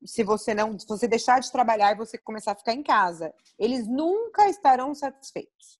[0.02, 3.34] se você não, se você deixar de trabalhar e você começar a ficar em casa.
[3.58, 5.78] Eles nunca estarão satisfeitos.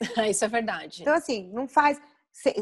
[0.28, 1.00] Isso é verdade.
[1.00, 1.98] Então assim, não faz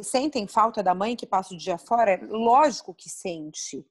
[0.02, 2.12] sentem falta da mãe que passa o dia fora?
[2.12, 3.86] É lógico que sente.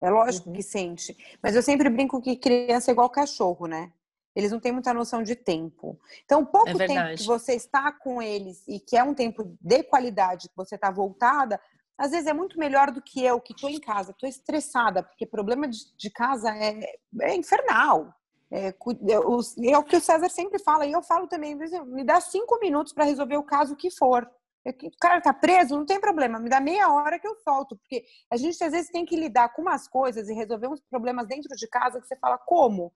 [0.00, 0.54] É lógico uhum.
[0.54, 1.16] que sente.
[1.42, 3.92] Mas eu sempre brinco que criança é igual cachorro, né?
[4.34, 5.98] eles não têm muita noção de tempo.
[6.24, 9.82] Então, pouco é tempo que você está com eles e que é um tempo de
[9.84, 11.60] qualidade, que você está voltada,
[11.96, 15.24] às vezes é muito melhor do que eu, que estou em casa, estou estressada, porque
[15.24, 18.12] problema de, de casa é, é infernal.
[18.50, 22.20] É, é, é, o que o César sempre fala, e eu falo também, me dá
[22.20, 24.28] cinco minutos para resolver o caso que for.
[24.66, 28.04] O cara tá preso, não tem problema, me dá meia hora que eu solto, porque
[28.30, 31.54] a gente às vezes tem que lidar com umas coisas e resolver uns problemas dentro
[31.54, 32.92] de casa que você fala como.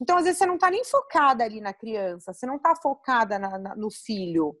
[0.00, 3.38] Então, às vezes, você não tá nem focada ali na criança, você não tá focada
[3.38, 4.58] na, na, no filho.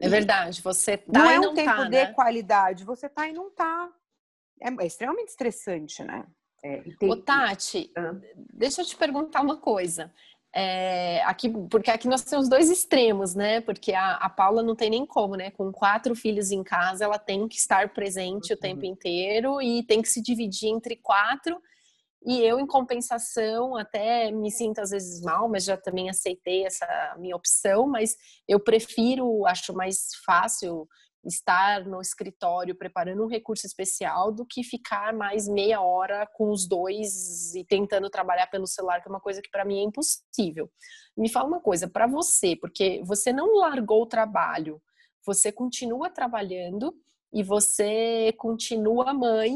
[0.00, 2.12] É verdade, você tá não é um tempo tá, de né?
[2.12, 3.90] qualidade, você tá e não tá.
[4.62, 6.24] É, é extremamente estressante, né?
[6.62, 7.10] É, tem...
[7.10, 7.92] Ô, Tati,
[8.52, 10.12] deixa eu te perguntar uma coisa.
[10.54, 13.60] É, aqui, porque aqui nós temos dois extremos, né?
[13.60, 15.50] Porque a, a, Paula não tem nem como, né?
[15.50, 18.56] Com quatro filhos em casa, ela tem que estar presente uhum.
[18.56, 21.60] o tempo inteiro e tem que se dividir entre quatro.
[22.26, 26.86] E eu, em compensação, até me sinto às vezes mal, mas já também aceitei essa
[27.18, 27.86] minha opção.
[27.86, 28.16] Mas
[28.48, 30.88] eu prefiro, acho mais fácil
[31.24, 36.66] estar no escritório preparando um recurso especial do que ficar mais meia hora com os
[36.66, 40.70] dois e tentando trabalhar pelo celular, que é uma coisa que para mim é impossível.
[41.16, 44.80] Me fala uma coisa, para você, porque você não largou o trabalho,
[45.26, 46.94] você continua trabalhando
[47.32, 49.54] e você continua mãe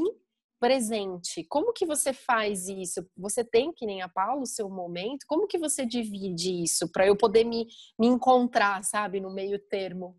[0.62, 1.44] presente.
[1.48, 3.04] Como que você faz isso?
[3.16, 5.26] Você tem que nem a Paula o seu momento?
[5.26, 7.66] Como que você divide isso para eu poder me,
[7.98, 10.16] me encontrar, sabe, no meio termo?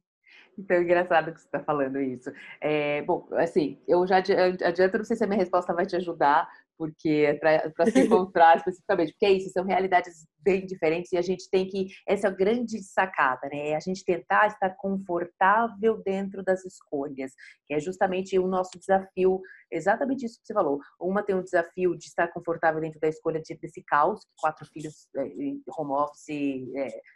[0.57, 2.31] Então, engraçado que você está falando isso.
[2.61, 6.47] É, bom, assim, eu já adianto, não sei se a minha resposta vai te ajudar,
[6.77, 11.21] porque é para se encontrar especificamente, porque é isso, são realidades bem diferentes e a
[11.21, 13.69] gente tem que, essa é a grande sacada, né?
[13.69, 17.31] É a gente tentar estar confortável dentro das escolhas,
[17.65, 20.79] que é justamente o nosso desafio, exatamente isso que você falou.
[20.99, 25.07] Uma tem o desafio de estar confortável dentro da escolha de, desse caos, quatro filhos
[25.15, 25.23] é,
[25.77, 26.67] home office,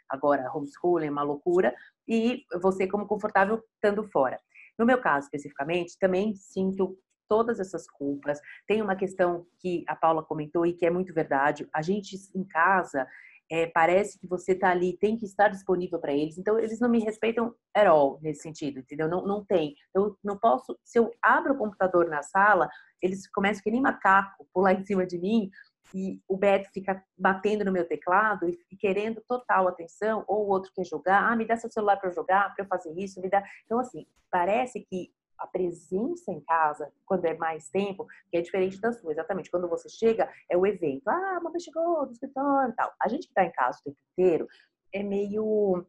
[0.08, 1.74] agora homeschooling, uma loucura,
[2.06, 4.38] e você como confortável estando fora.
[4.78, 6.96] No meu caso, especificamente, também sinto
[7.28, 8.40] todas essas culpas.
[8.66, 11.68] Tem uma questão que a Paula comentou e que é muito verdade.
[11.72, 13.06] A gente em casa
[13.50, 16.36] é, parece que você está ali, tem que estar disponível para eles.
[16.36, 19.08] Então, eles não me respeitam at all nesse sentido, entendeu?
[19.08, 19.74] Não, não tem.
[19.94, 22.68] Eu não posso, se eu abro o computador na sala,
[23.00, 25.50] eles começam que nem macaco pular em cima de mim
[25.94, 30.50] e o Beto fica batendo no meu teclado e, e querendo total atenção, ou o
[30.50, 33.30] outro quer jogar, ah, me dá seu celular para jogar, para eu fazer isso, me
[33.30, 33.42] dá.
[33.64, 38.80] Então, assim, parece que a presença em casa, quando é mais tempo, que é diferente
[38.80, 39.50] da sua, exatamente.
[39.50, 41.08] Quando você chega, é o evento.
[41.08, 42.92] Ah, mamãe chegou do escritório e tal.
[43.00, 44.48] A gente que tá em casa o tempo inteiro
[44.92, 45.86] é meio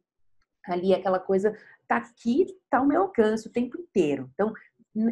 [0.65, 1.57] ali aquela coisa,
[1.87, 4.29] tá aqui, tá ao meu alcance o tempo inteiro.
[4.33, 4.53] Então,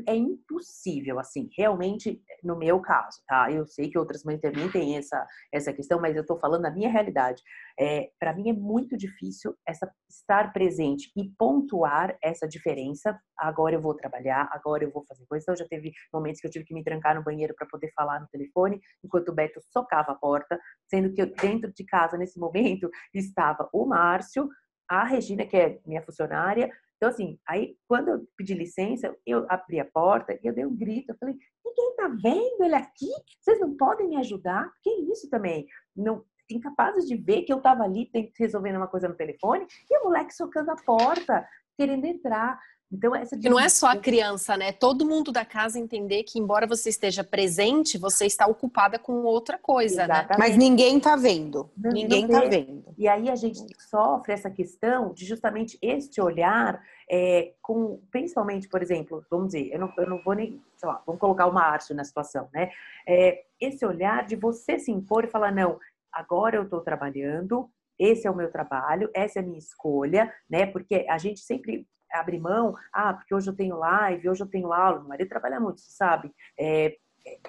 [0.08, 3.52] é impossível, assim, realmente, no meu caso, tá?
[3.52, 6.72] Eu sei que outras mães também têm essa, essa questão, mas eu tô falando da
[6.72, 7.42] minha realidade.
[7.80, 13.18] É, para mim é muito difícil essa estar presente e pontuar essa diferença.
[13.38, 15.44] Agora eu vou trabalhar, agora eu vou fazer coisa.
[15.44, 18.20] Então, já teve momentos que eu tive que me trancar no banheiro para poder falar
[18.20, 20.60] no telefone, enquanto o Beto socava a porta,
[20.90, 24.50] sendo que eu, dentro de casa, nesse momento, estava o Márcio,
[24.90, 29.80] a Regina, que é minha funcionária, então, assim, aí quando eu pedi licença, eu abri
[29.80, 31.12] a porta e eu dei um grito.
[31.12, 33.10] Eu falei, ninguém tá vendo ele aqui?
[33.40, 34.72] Vocês não podem me ajudar?
[34.82, 35.68] Que isso também?
[35.96, 40.06] Não, incapazes de ver que eu tava ali resolvendo uma coisa no telefone e o
[40.06, 42.60] moleque socando a porta, querendo entrar.
[42.92, 44.72] Então, essa que não é só a criança, né?
[44.72, 49.58] Todo mundo da casa entender que, embora você esteja presente, você está ocupada com outra
[49.58, 50.14] coisa, né?
[50.14, 50.30] Exatamente.
[50.30, 50.36] né?
[50.40, 51.70] Mas ninguém tá vendo.
[51.78, 52.86] Não, ninguém não tá vendo.
[52.98, 58.82] E aí a gente sofre essa questão de justamente este olhar, é, com, principalmente, por
[58.82, 61.94] exemplo, vamos dizer, eu não, eu não vou nem, sei lá, vamos colocar o Márcio
[61.94, 62.72] na situação, né?
[63.06, 65.78] É, esse olhar de você se impor e falar, não,
[66.10, 67.70] agora eu estou trabalhando,
[68.00, 70.66] esse é o meu trabalho, essa é a minha escolha, né?
[70.66, 74.74] Porque a gente sempre abre mão, ah, porque hoje eu tenho live, hoje eu tenho
[74.74, 76.34] aula, meu marido trabalha muito, sabe?
[76.60, 76.98] É,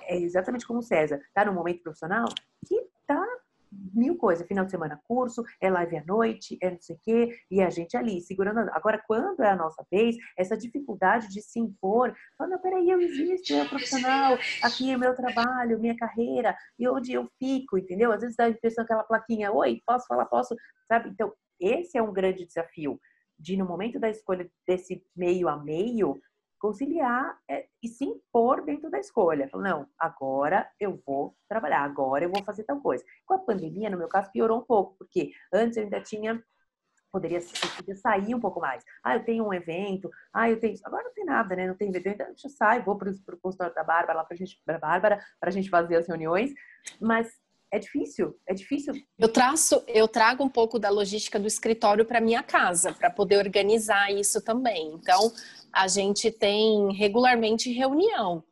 [0.02, 2.28] é exatamente como o César, tá no momento profissional
[2.66, 3.24] que tá
[3.94, 7.38] mil coisas, final de semana curso, é live à noite, é não sei o quê,
[7.50, 8.58] e a gente ali segurando.
[8.72, 13.00] Agora, quando é a nossa vez, essa dificuldade de se impor, falando, não, peraí, eu
[13.00, 18.12] existo, eu profissional, aqui é meu trabalho, minha carreira, e onde eu fico, entendeu?
[18.12, 21.10] Às vezes dá a impressão aquela plaquinha, oi, posso falar, posso, sabe?
[21.10, 22.98] Então, esse é um grande desafio
[23.38, 26.20] de no momento da escolha desse meio a meio,
[26.58, 29.48] conciliar é, e se impor dentro da escolha.
[29.54, 33.04] Não, agora eu vou trabalhar, agora eu vou fazer tal coisa.
[33.24, 36.42] Com a pandemia, no meu caso, piorou um pouco, porque antes eu ainda tinha
[37.10, 37.40] poderia,
[37.76, 38.84] poderia sair um pouco mais.
[39.02, 40.76] Ah, eu tenho um evento, ah, eu tenho.
[40.84, 41.66] Agora não tem nada, né?
[41.66, 44.60] Não tem evento, então eu saio, vou para o consultório da Bárbara, lá para gente,
[44.64, 46.52] pra Bárbara, para a gente fazer as reuniões.
[47.00, 47.28] Mas
[47.70, 48.94] é difícil, é difícil.
[49.18, 53.36] Eu traço, eu trago um pouco da logística do escritório para minha casa, para poder
[53.36, 54.92] organizar isso também.
[54.94, 55.32] Então,
[55.72, 58.42] a gente tem regularmente reunião.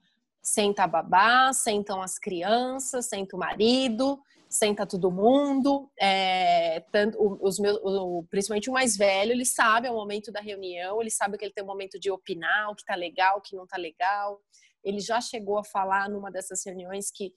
[0.43, 5.91] Senta a babá, sentam as crianças, senta o marido, senta todo mundo.
[5.99, 11.01] É, tanto os meus, o, principalmente o mais velho, ele sabe o momento da reunião,
[11.01, 13.57] ele sabe que ele tem um momento de opinar, o que tá legal, o que
[13.57, 14.41] não tá legal.
[14.85, 17.33] Ele já chegou a falar numa dessas reuniões que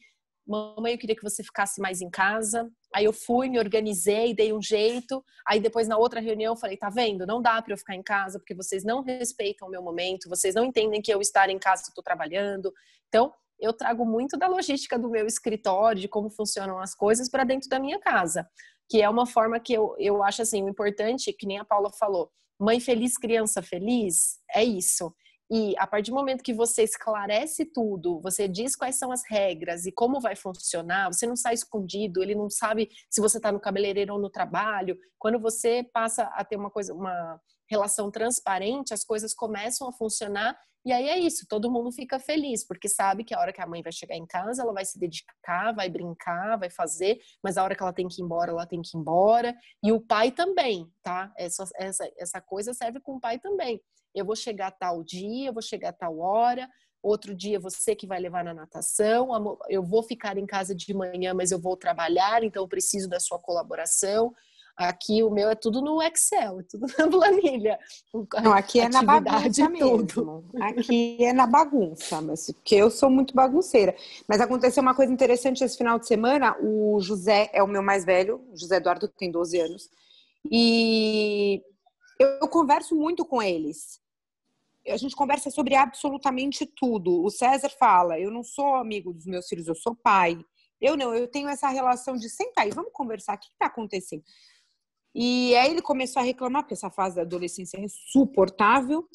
[0.49, 2.69] mamãe, eu queria que você ficasse mais em casa.
[2.93, 5.23] Aí eu fui, me organizei, dei um jeito.
[5.47, 7.25] Aí depois na outra reunião eu falei, tá vendo?
[7.25, 10.55] Não dá para eu ficar em casa porque vocês não respeitam o meu momento, vocês
[10.55, 12.73] não entendem que eu estar em casa estou trabalhando.
[13.07, 17.43] Então, eu trago muito da logística do meu escritório, de como funcionam as coisas para
[17.43, 18.49] dentro da minha casa,
[18.89, 21.91] que é uma forma que eu, eu acho assim, o importante, que nem a Paula
[21.91, 25.13] falou, mãe feliz, criança feliz, é isso.
[25.51, 29.85] E a partir do momento que você esclarece tudo, você diz quais são as regras
[29.85, 33.59] e como vai funcionar, você não sai escondido, ele não sabe se você está no
[33.59, 34.97] cabeleireiro ou no trabalho.
[35.17, 40.57] Quando você passa a ter uma coisa, uma relação transparente, as coisas começam a funcionar
[40.85, 43.67] e aí é isso, todo mundo fica feliz, porque sabe que a hora que a
[43.67, 47.63] mãe vai chegar em casa, ela vai se dedicar, vai brincar, vai fazer, mas a
[47.63, 49.53] hora que ela tem que ir embora, ela tem que ir embora.
[49.83, 51.33] E o pai também, tá?
[51.37, 53.81] Essa, essa, essa coisa serve com o pai também.
[54.15, 56.67] Eu vou chegar tal dia, eu vou chegar tal hora,
[57.03, 61.33] outro dia você que vai levar na natação, eu vou ficar em casa de manhã,
[61.33, 64.33] mas eu vou trabalhar, então eu preciso da sua colaboração.
[64.79, 67.77] Aqui o meu é tudo no Excel, é tudo na planilha.
[68.41, 70.45] Não, aqui é na bagunça mesmo.
[70.61, 73.93] Aqui é na bagunça, mas porque eu sou muito bagunceira.
[74.25, 76.55] Mas aconteceu uma coisa interessante esse final de semana.
[76.61, 79.89] O José é o meu mais velho, o José Eduardo tem 12 anos.
[80.49, 81.61] E
[82.17, 83.99] eu converso muito com eles.
[84.87, 87.21] A gente conversa sobre absolutamente tudo.
[87.21, 90.39] O César fala: eu não sou amigo dos meus filhos, eu sou pai.
[90.79, 94.23] Eu não, eu tenho essa relação de sentar aí, vamos conversar, o que está acontecendo?
[95.13, 99.07] E aí ele começou a reclamar, porque essa fase da adolescência é insuportável.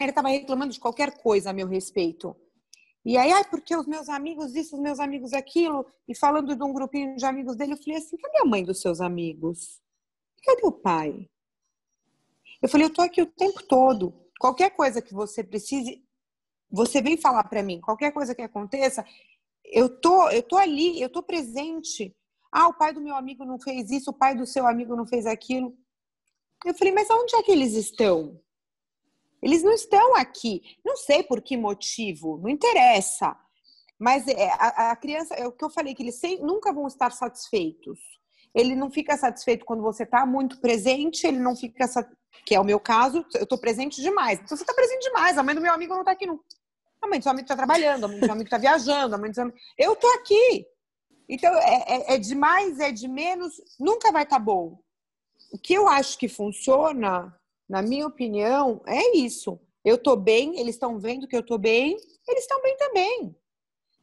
[0.00, 2.36] Ele estava reclamando de qualquer coisa a meu respeito.
[3.04, 6.62] E aí, ai, porque os meus amigos isso, os meus amigos aquilo, e falando de
[6.64, 9.80] um grupinho de amigos dele, eu falei assim: cadê a mãe dos seus amigos?
[10.44, 11.30] Cadê o pai?
[12.60, 14.12] Eu falei: eu tô aqui o tempo todo.
[14.40, 16.04] Qualquer coisa que você precise,
[16.68, 17.80] você vem falar para mim.
[17.80, 19.06] Qualquer coisa que aconteça,
[19.64, 22.14] eu tô, eu tô ali, eu tô presente.
[22.58, 25.06] Ah, o pai do meu amigo não fez isso, o pai do seu amigo não
[25.06, 25.76] fez aquilo.
[26.64, 28.40] Eu falei, mas onde é que eles estão?
[29.42, 30.62] Eles não estão aqui.
[30.82, 33.36] Não sei por que motivo, não interessa.
[33.98, 36.86] Mas é, a, a criança, é o que eu falei, que eles sempre, nunca vão
[36.86, 38.00] estar satisfeitos.
[38.54, 41.84] Ele não fica satisfeito quando você está muito presente, ele não fica,
[42.46, 44.40] que é o meu caso, eu estou presente demais.
[44.40, 46.24] Então você está presente demais, a mãe do meu amigo não está aqui.
[46.24, 46.40] Não.
[47.02, 49.18] A mãe do seu amigo está trabalhando, a mãe do seu amigo está viajando, a
[49.18, 49.58] mãe do seu amigo...
[49.76, 50.66] Eu estou aqui.
[51.28, 54.78] Então, é, é, é de mais, é de menos, nunca vai estar tá bom.
[55.52, 57.34] O que eu acho que funciona,
[57.68, 59.60] na minha opinião, é isso.
[59.84, 61.96] Eu estou bem, eles estão vendo que eu estou bem,
[62.28, 63.36] eles estão bem também.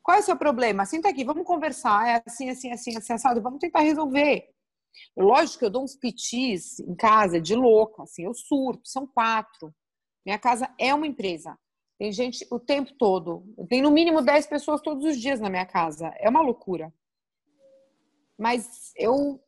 [0.02, 0.86] Qual é o seu problema?
[0.86, 2.08] Senta aqui, vamos conversar.
[2.08, 4.50] É assim, assim, assim, assim, assado, vamos tentar resolver.
[5.18, 9.74] Lógico que eu dou uns pitis em casa de louca, assim, eu surto, são quatro.
[10.26, 11.58] Minha casa é uma empresa.
[11.98, 13.44] Tem gente o tempo todo.
[13.70, 16.14] Tem no mínimo 10 pessoas todos os dias na minha casa.
[16.18, 16.94] É uma loucura
[18.38, 19.42] mas eu,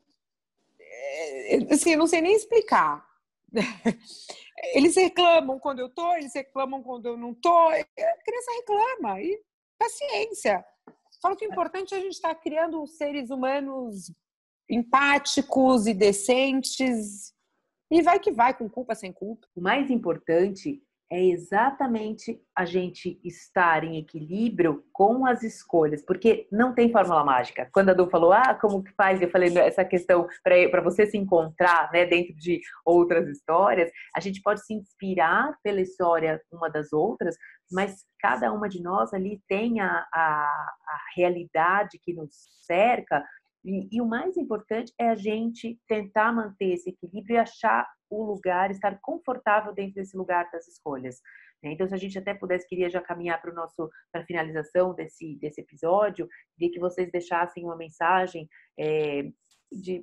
[0.79, 3.05] é, assim, eu não sei nem explicar.
[4.73, 7.67] Eles reclamam quando eu tô, eles reclamam quando eu não tô.
[7.67, 7.83] A
[8.23, 9.39] criança reclama e
[9.77, 10.65] paciência.
[11.21, 14.11] Falo que o importante é a gente estar tá criando seres humanos
[14.69, 17.33] empáticos e decentes.
[17.91, 19.47] E vai que vai, com culpa, sem culpa.
[19.55, 20.81] O mais importante
[21.15, 27.69] é exatamente a gente estar em equilíbrio com as escolhas, porque não tem fórmula mágica.
[27.71, 29.21] Quando a Du falou, ah, como que faz?
[29.21, 34.41] Eu falei, essa questão para você se encontrar né, dentro de outras histórias, a gente
[34.41, 37.37] pode se inspirar pela história uma das outras,
[37.71, 42.29] mas cada uma de nós ali tem a, a, a realidade que nos
[42.67, 43.23] cerca
[43.65, 48.23] e, e, o mais importante é a gente tentar manter esse equilíbrio e achar o
[48.23, 51.19] lugar, estar confortável dentro desse lugar das escolhas.
[51.63, 51.71] Né?
[51.71, 54.93] Então, se a gente até pudesse, queria já caminhar para o nosso para a finalização
[54.93, 58.47] desse desse episódio, queria que vocês deixassem uma mensagem
[58.79, 59.31] é,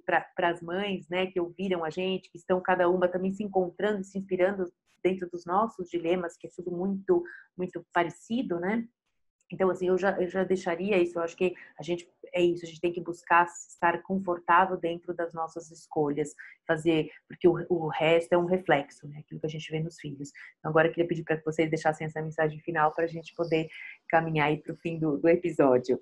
[0.05, 4.03] para as mães, né, que ouviram a gente, que estão cada uma também se encontrando,
[4.03, 7.23] se inspirando dentro dos nossos dilemas, que é tudo muito
[7.57, 8.85] muito parecido, né?
[9.53, 11.19] Então, assim, eu já, eu já deixaria isso.
[11.19, 12.65] Eu acho que a gente é isso.
[12.65, 16.35] A gente tem que buscar estar confortável dentro das nossas escolhas,
[16.67, 19.19] fazer, porque o, o resto é um reflexo, né?
[19.21, 20.31] Aquilo que a gente vê nos filhos.
[20.59, 23.35] Então, agora eu queria pedir para que vocês deixassem essa mensagem final para a gente
[23.35, 23.69] poder
[24.09, 26.01] caminhar aí para o fim do, do episódio.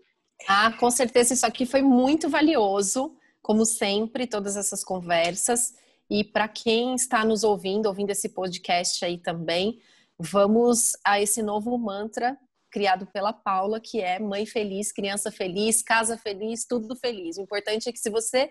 [0.48, 5.74] Ah, com certeza isso aqui foi muito valioso, como sempre, todas essas conversas.
[6.08, 9.80] E para quem está nos ouvindo, ouvindo esse podcast aí também,
[10.18, 12.38] vamos a esse novo mantra
[12.70, 17.36] criado pela Paula, que é mãe feliz, criança feliz, casa feliz, tudo feliz.
[17.36, 18.50] O importante é que se você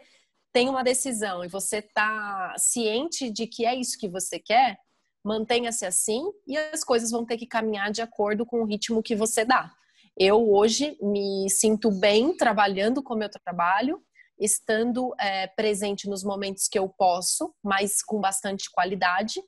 [0.51, 4.77] tem uma decisão e você está ciente de que é isso que você quer,
[5.23, 9.15] mantenha-se assim e as coisas vão ter que caminhar de acordo com o ritmo que
[9.15, 9.71] você dá.
[10.17, 14.03] Eu hoje me sinto bem trabalhando como eu trabalho,
[14.39, 19.41] estando é, presente nos momentos que eu posso, mas com bastante qualidade.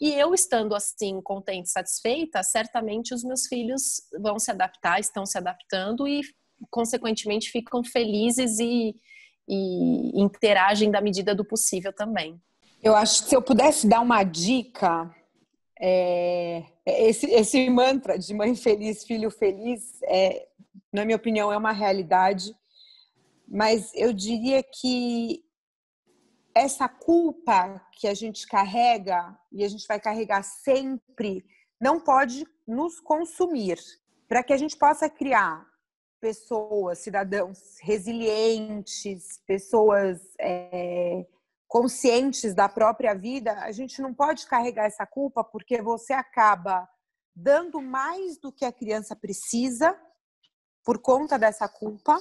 [0.00, 5.38] E eu estando assim, contente, satisfeita, certamente os meus filhos vão se adaptar, estão se
[5.38, 6.20] adaptando e,
[6.70, 8.94] consequentemente, ficam felizes e,
[9.48, 12.38] e interagem da medida do possível também.
[12.82, 15.14] Eu acho que se eu pudesse dar uma dica,
[15.80, 20.46] é, esse, esse mantra de mãe feliz, filho feliz, é,
[20.92, 22.54] na minha opinião, é uma realidade,
[23.48, 25.42] mas eu diria que
[26.56, 31.44] essa culpa que a gente carrega e a gente vai carregar sempre
[31.78, 33.78] não pode nos consumir.
[34.26, 35.66] Para que a gente possa criar
[36.18, 41.26] pessoas, cidadãos resilientes, pessoas é,
[41.68, 46.88] conscientes da própria vida, a gente não pode carregar essa culpa porque você acaba
[47.34, 49.94] dando mais do que a criança precisa
[50.82, 52.18] por conta dessa culpa,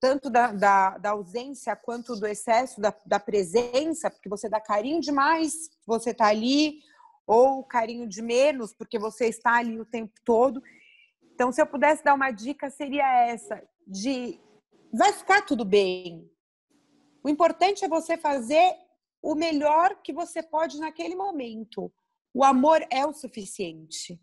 [0.00, 5.00] tanto da, da, da ausência quanto do excesso da, da, presença, porque você dá carinho
[5.00, 6.80] demais, você está ali,
[7.26, 10.62] ou carinho de menos, porque você está ali o tempo todo.
[11.34, 14.40] Então, se eu pudesse dar uma dica, seria essa: de
[14.92, 16.30] vai ficar tudo bem,
[17.22, 18.74] o importante é você fazer
[19.22, 21.92] o melhor que você pode naquele momento.
[22.32, 24.20] O amor é o suficiente.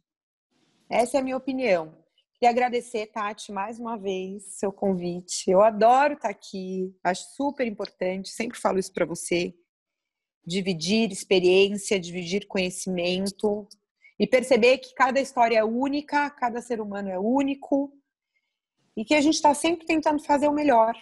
[0.89, 2.02] Essa é a minha opinião.
[2.33, 5.49] Queria agradecer, Tati, mais uma vez, seu convite.
[5.49, 9.53] Eu adoro estar aqui, acho super importante, sempre falo isso para você.
[10.45, 13.67] Dividir experiência, dividir conhecimento
[14.19, 17.93] e perceber que cada história é única, cada ser humano é único
[18.95, 20.93] e que a gente está sempre tentando fazer o melhor,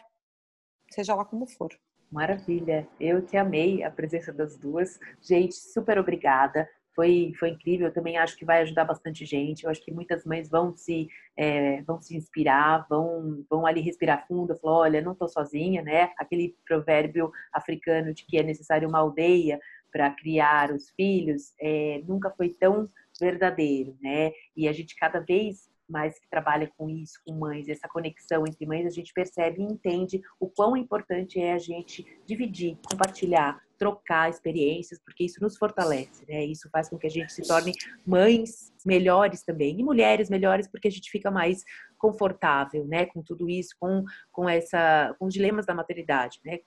[0.92, 1.72] seja lá como for.
[2.12, 5.00] Maravilha, eu que amei a presença das duas.
[5.22, 6.70] Gente, super obrigada.
[6.94, 9.64] Foi, foi incrível, eu também acho que vai ajudar bastante gente.
[9.64, 14.28] Eu acho que muitas mães vão se, é, vão se inspirar, vão, vão ali respirar
[14.28, 16.12] fundo, falar, olha, não estou sozinha, né?
[16.18, 19.60] Aquele provérbio africano de que é necessário uma aldeia
[19.92, 22.90] para criar os filhos, é, nunca foi tão
[23.20, 24.32] verdadeiro, né?
[24.56, 28.66] E a gente cada vez mais que trabalha com isso, com mães, essa conexão entre
[28.66, 34.30] mães, a gente percebe e entende o quão importante é a gente dividir, compartilhar, trocar
[34.30, 36.46] experiências, porque isso nos fortalece, né?
[36.46, 37.74] Isso faz com que a gente se torne
[38.06, 41.64] mães melhores também e mulheres melhores, porque a gente fica mais
[41.98, 46.60] confortável, né, com tudo isso, com com essa com os dilemas da maternidade, né?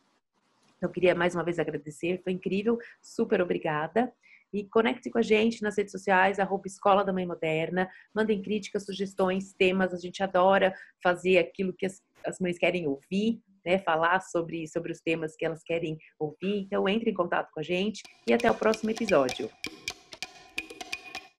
[0.77, 4.13] Então, eu queria mais uma vez agradecer, foi incrível, super obrigada.
[4.55, 7.91] E conecte com a gente nas redes sociais, arroba Escola da Mãe Moderna.
[8.15, 9.93] Mandem críticas, sugestões, temas.
[9.93, 13.81] A gente adora fazer aquilo que as, as mães querem ouvir, né?
[13.81, 16.61] Falar sobre, sobre os temas que elas querem ouvir.
[16.61, 19.51] Então, entre em contato com a gente e até o próximo episódio.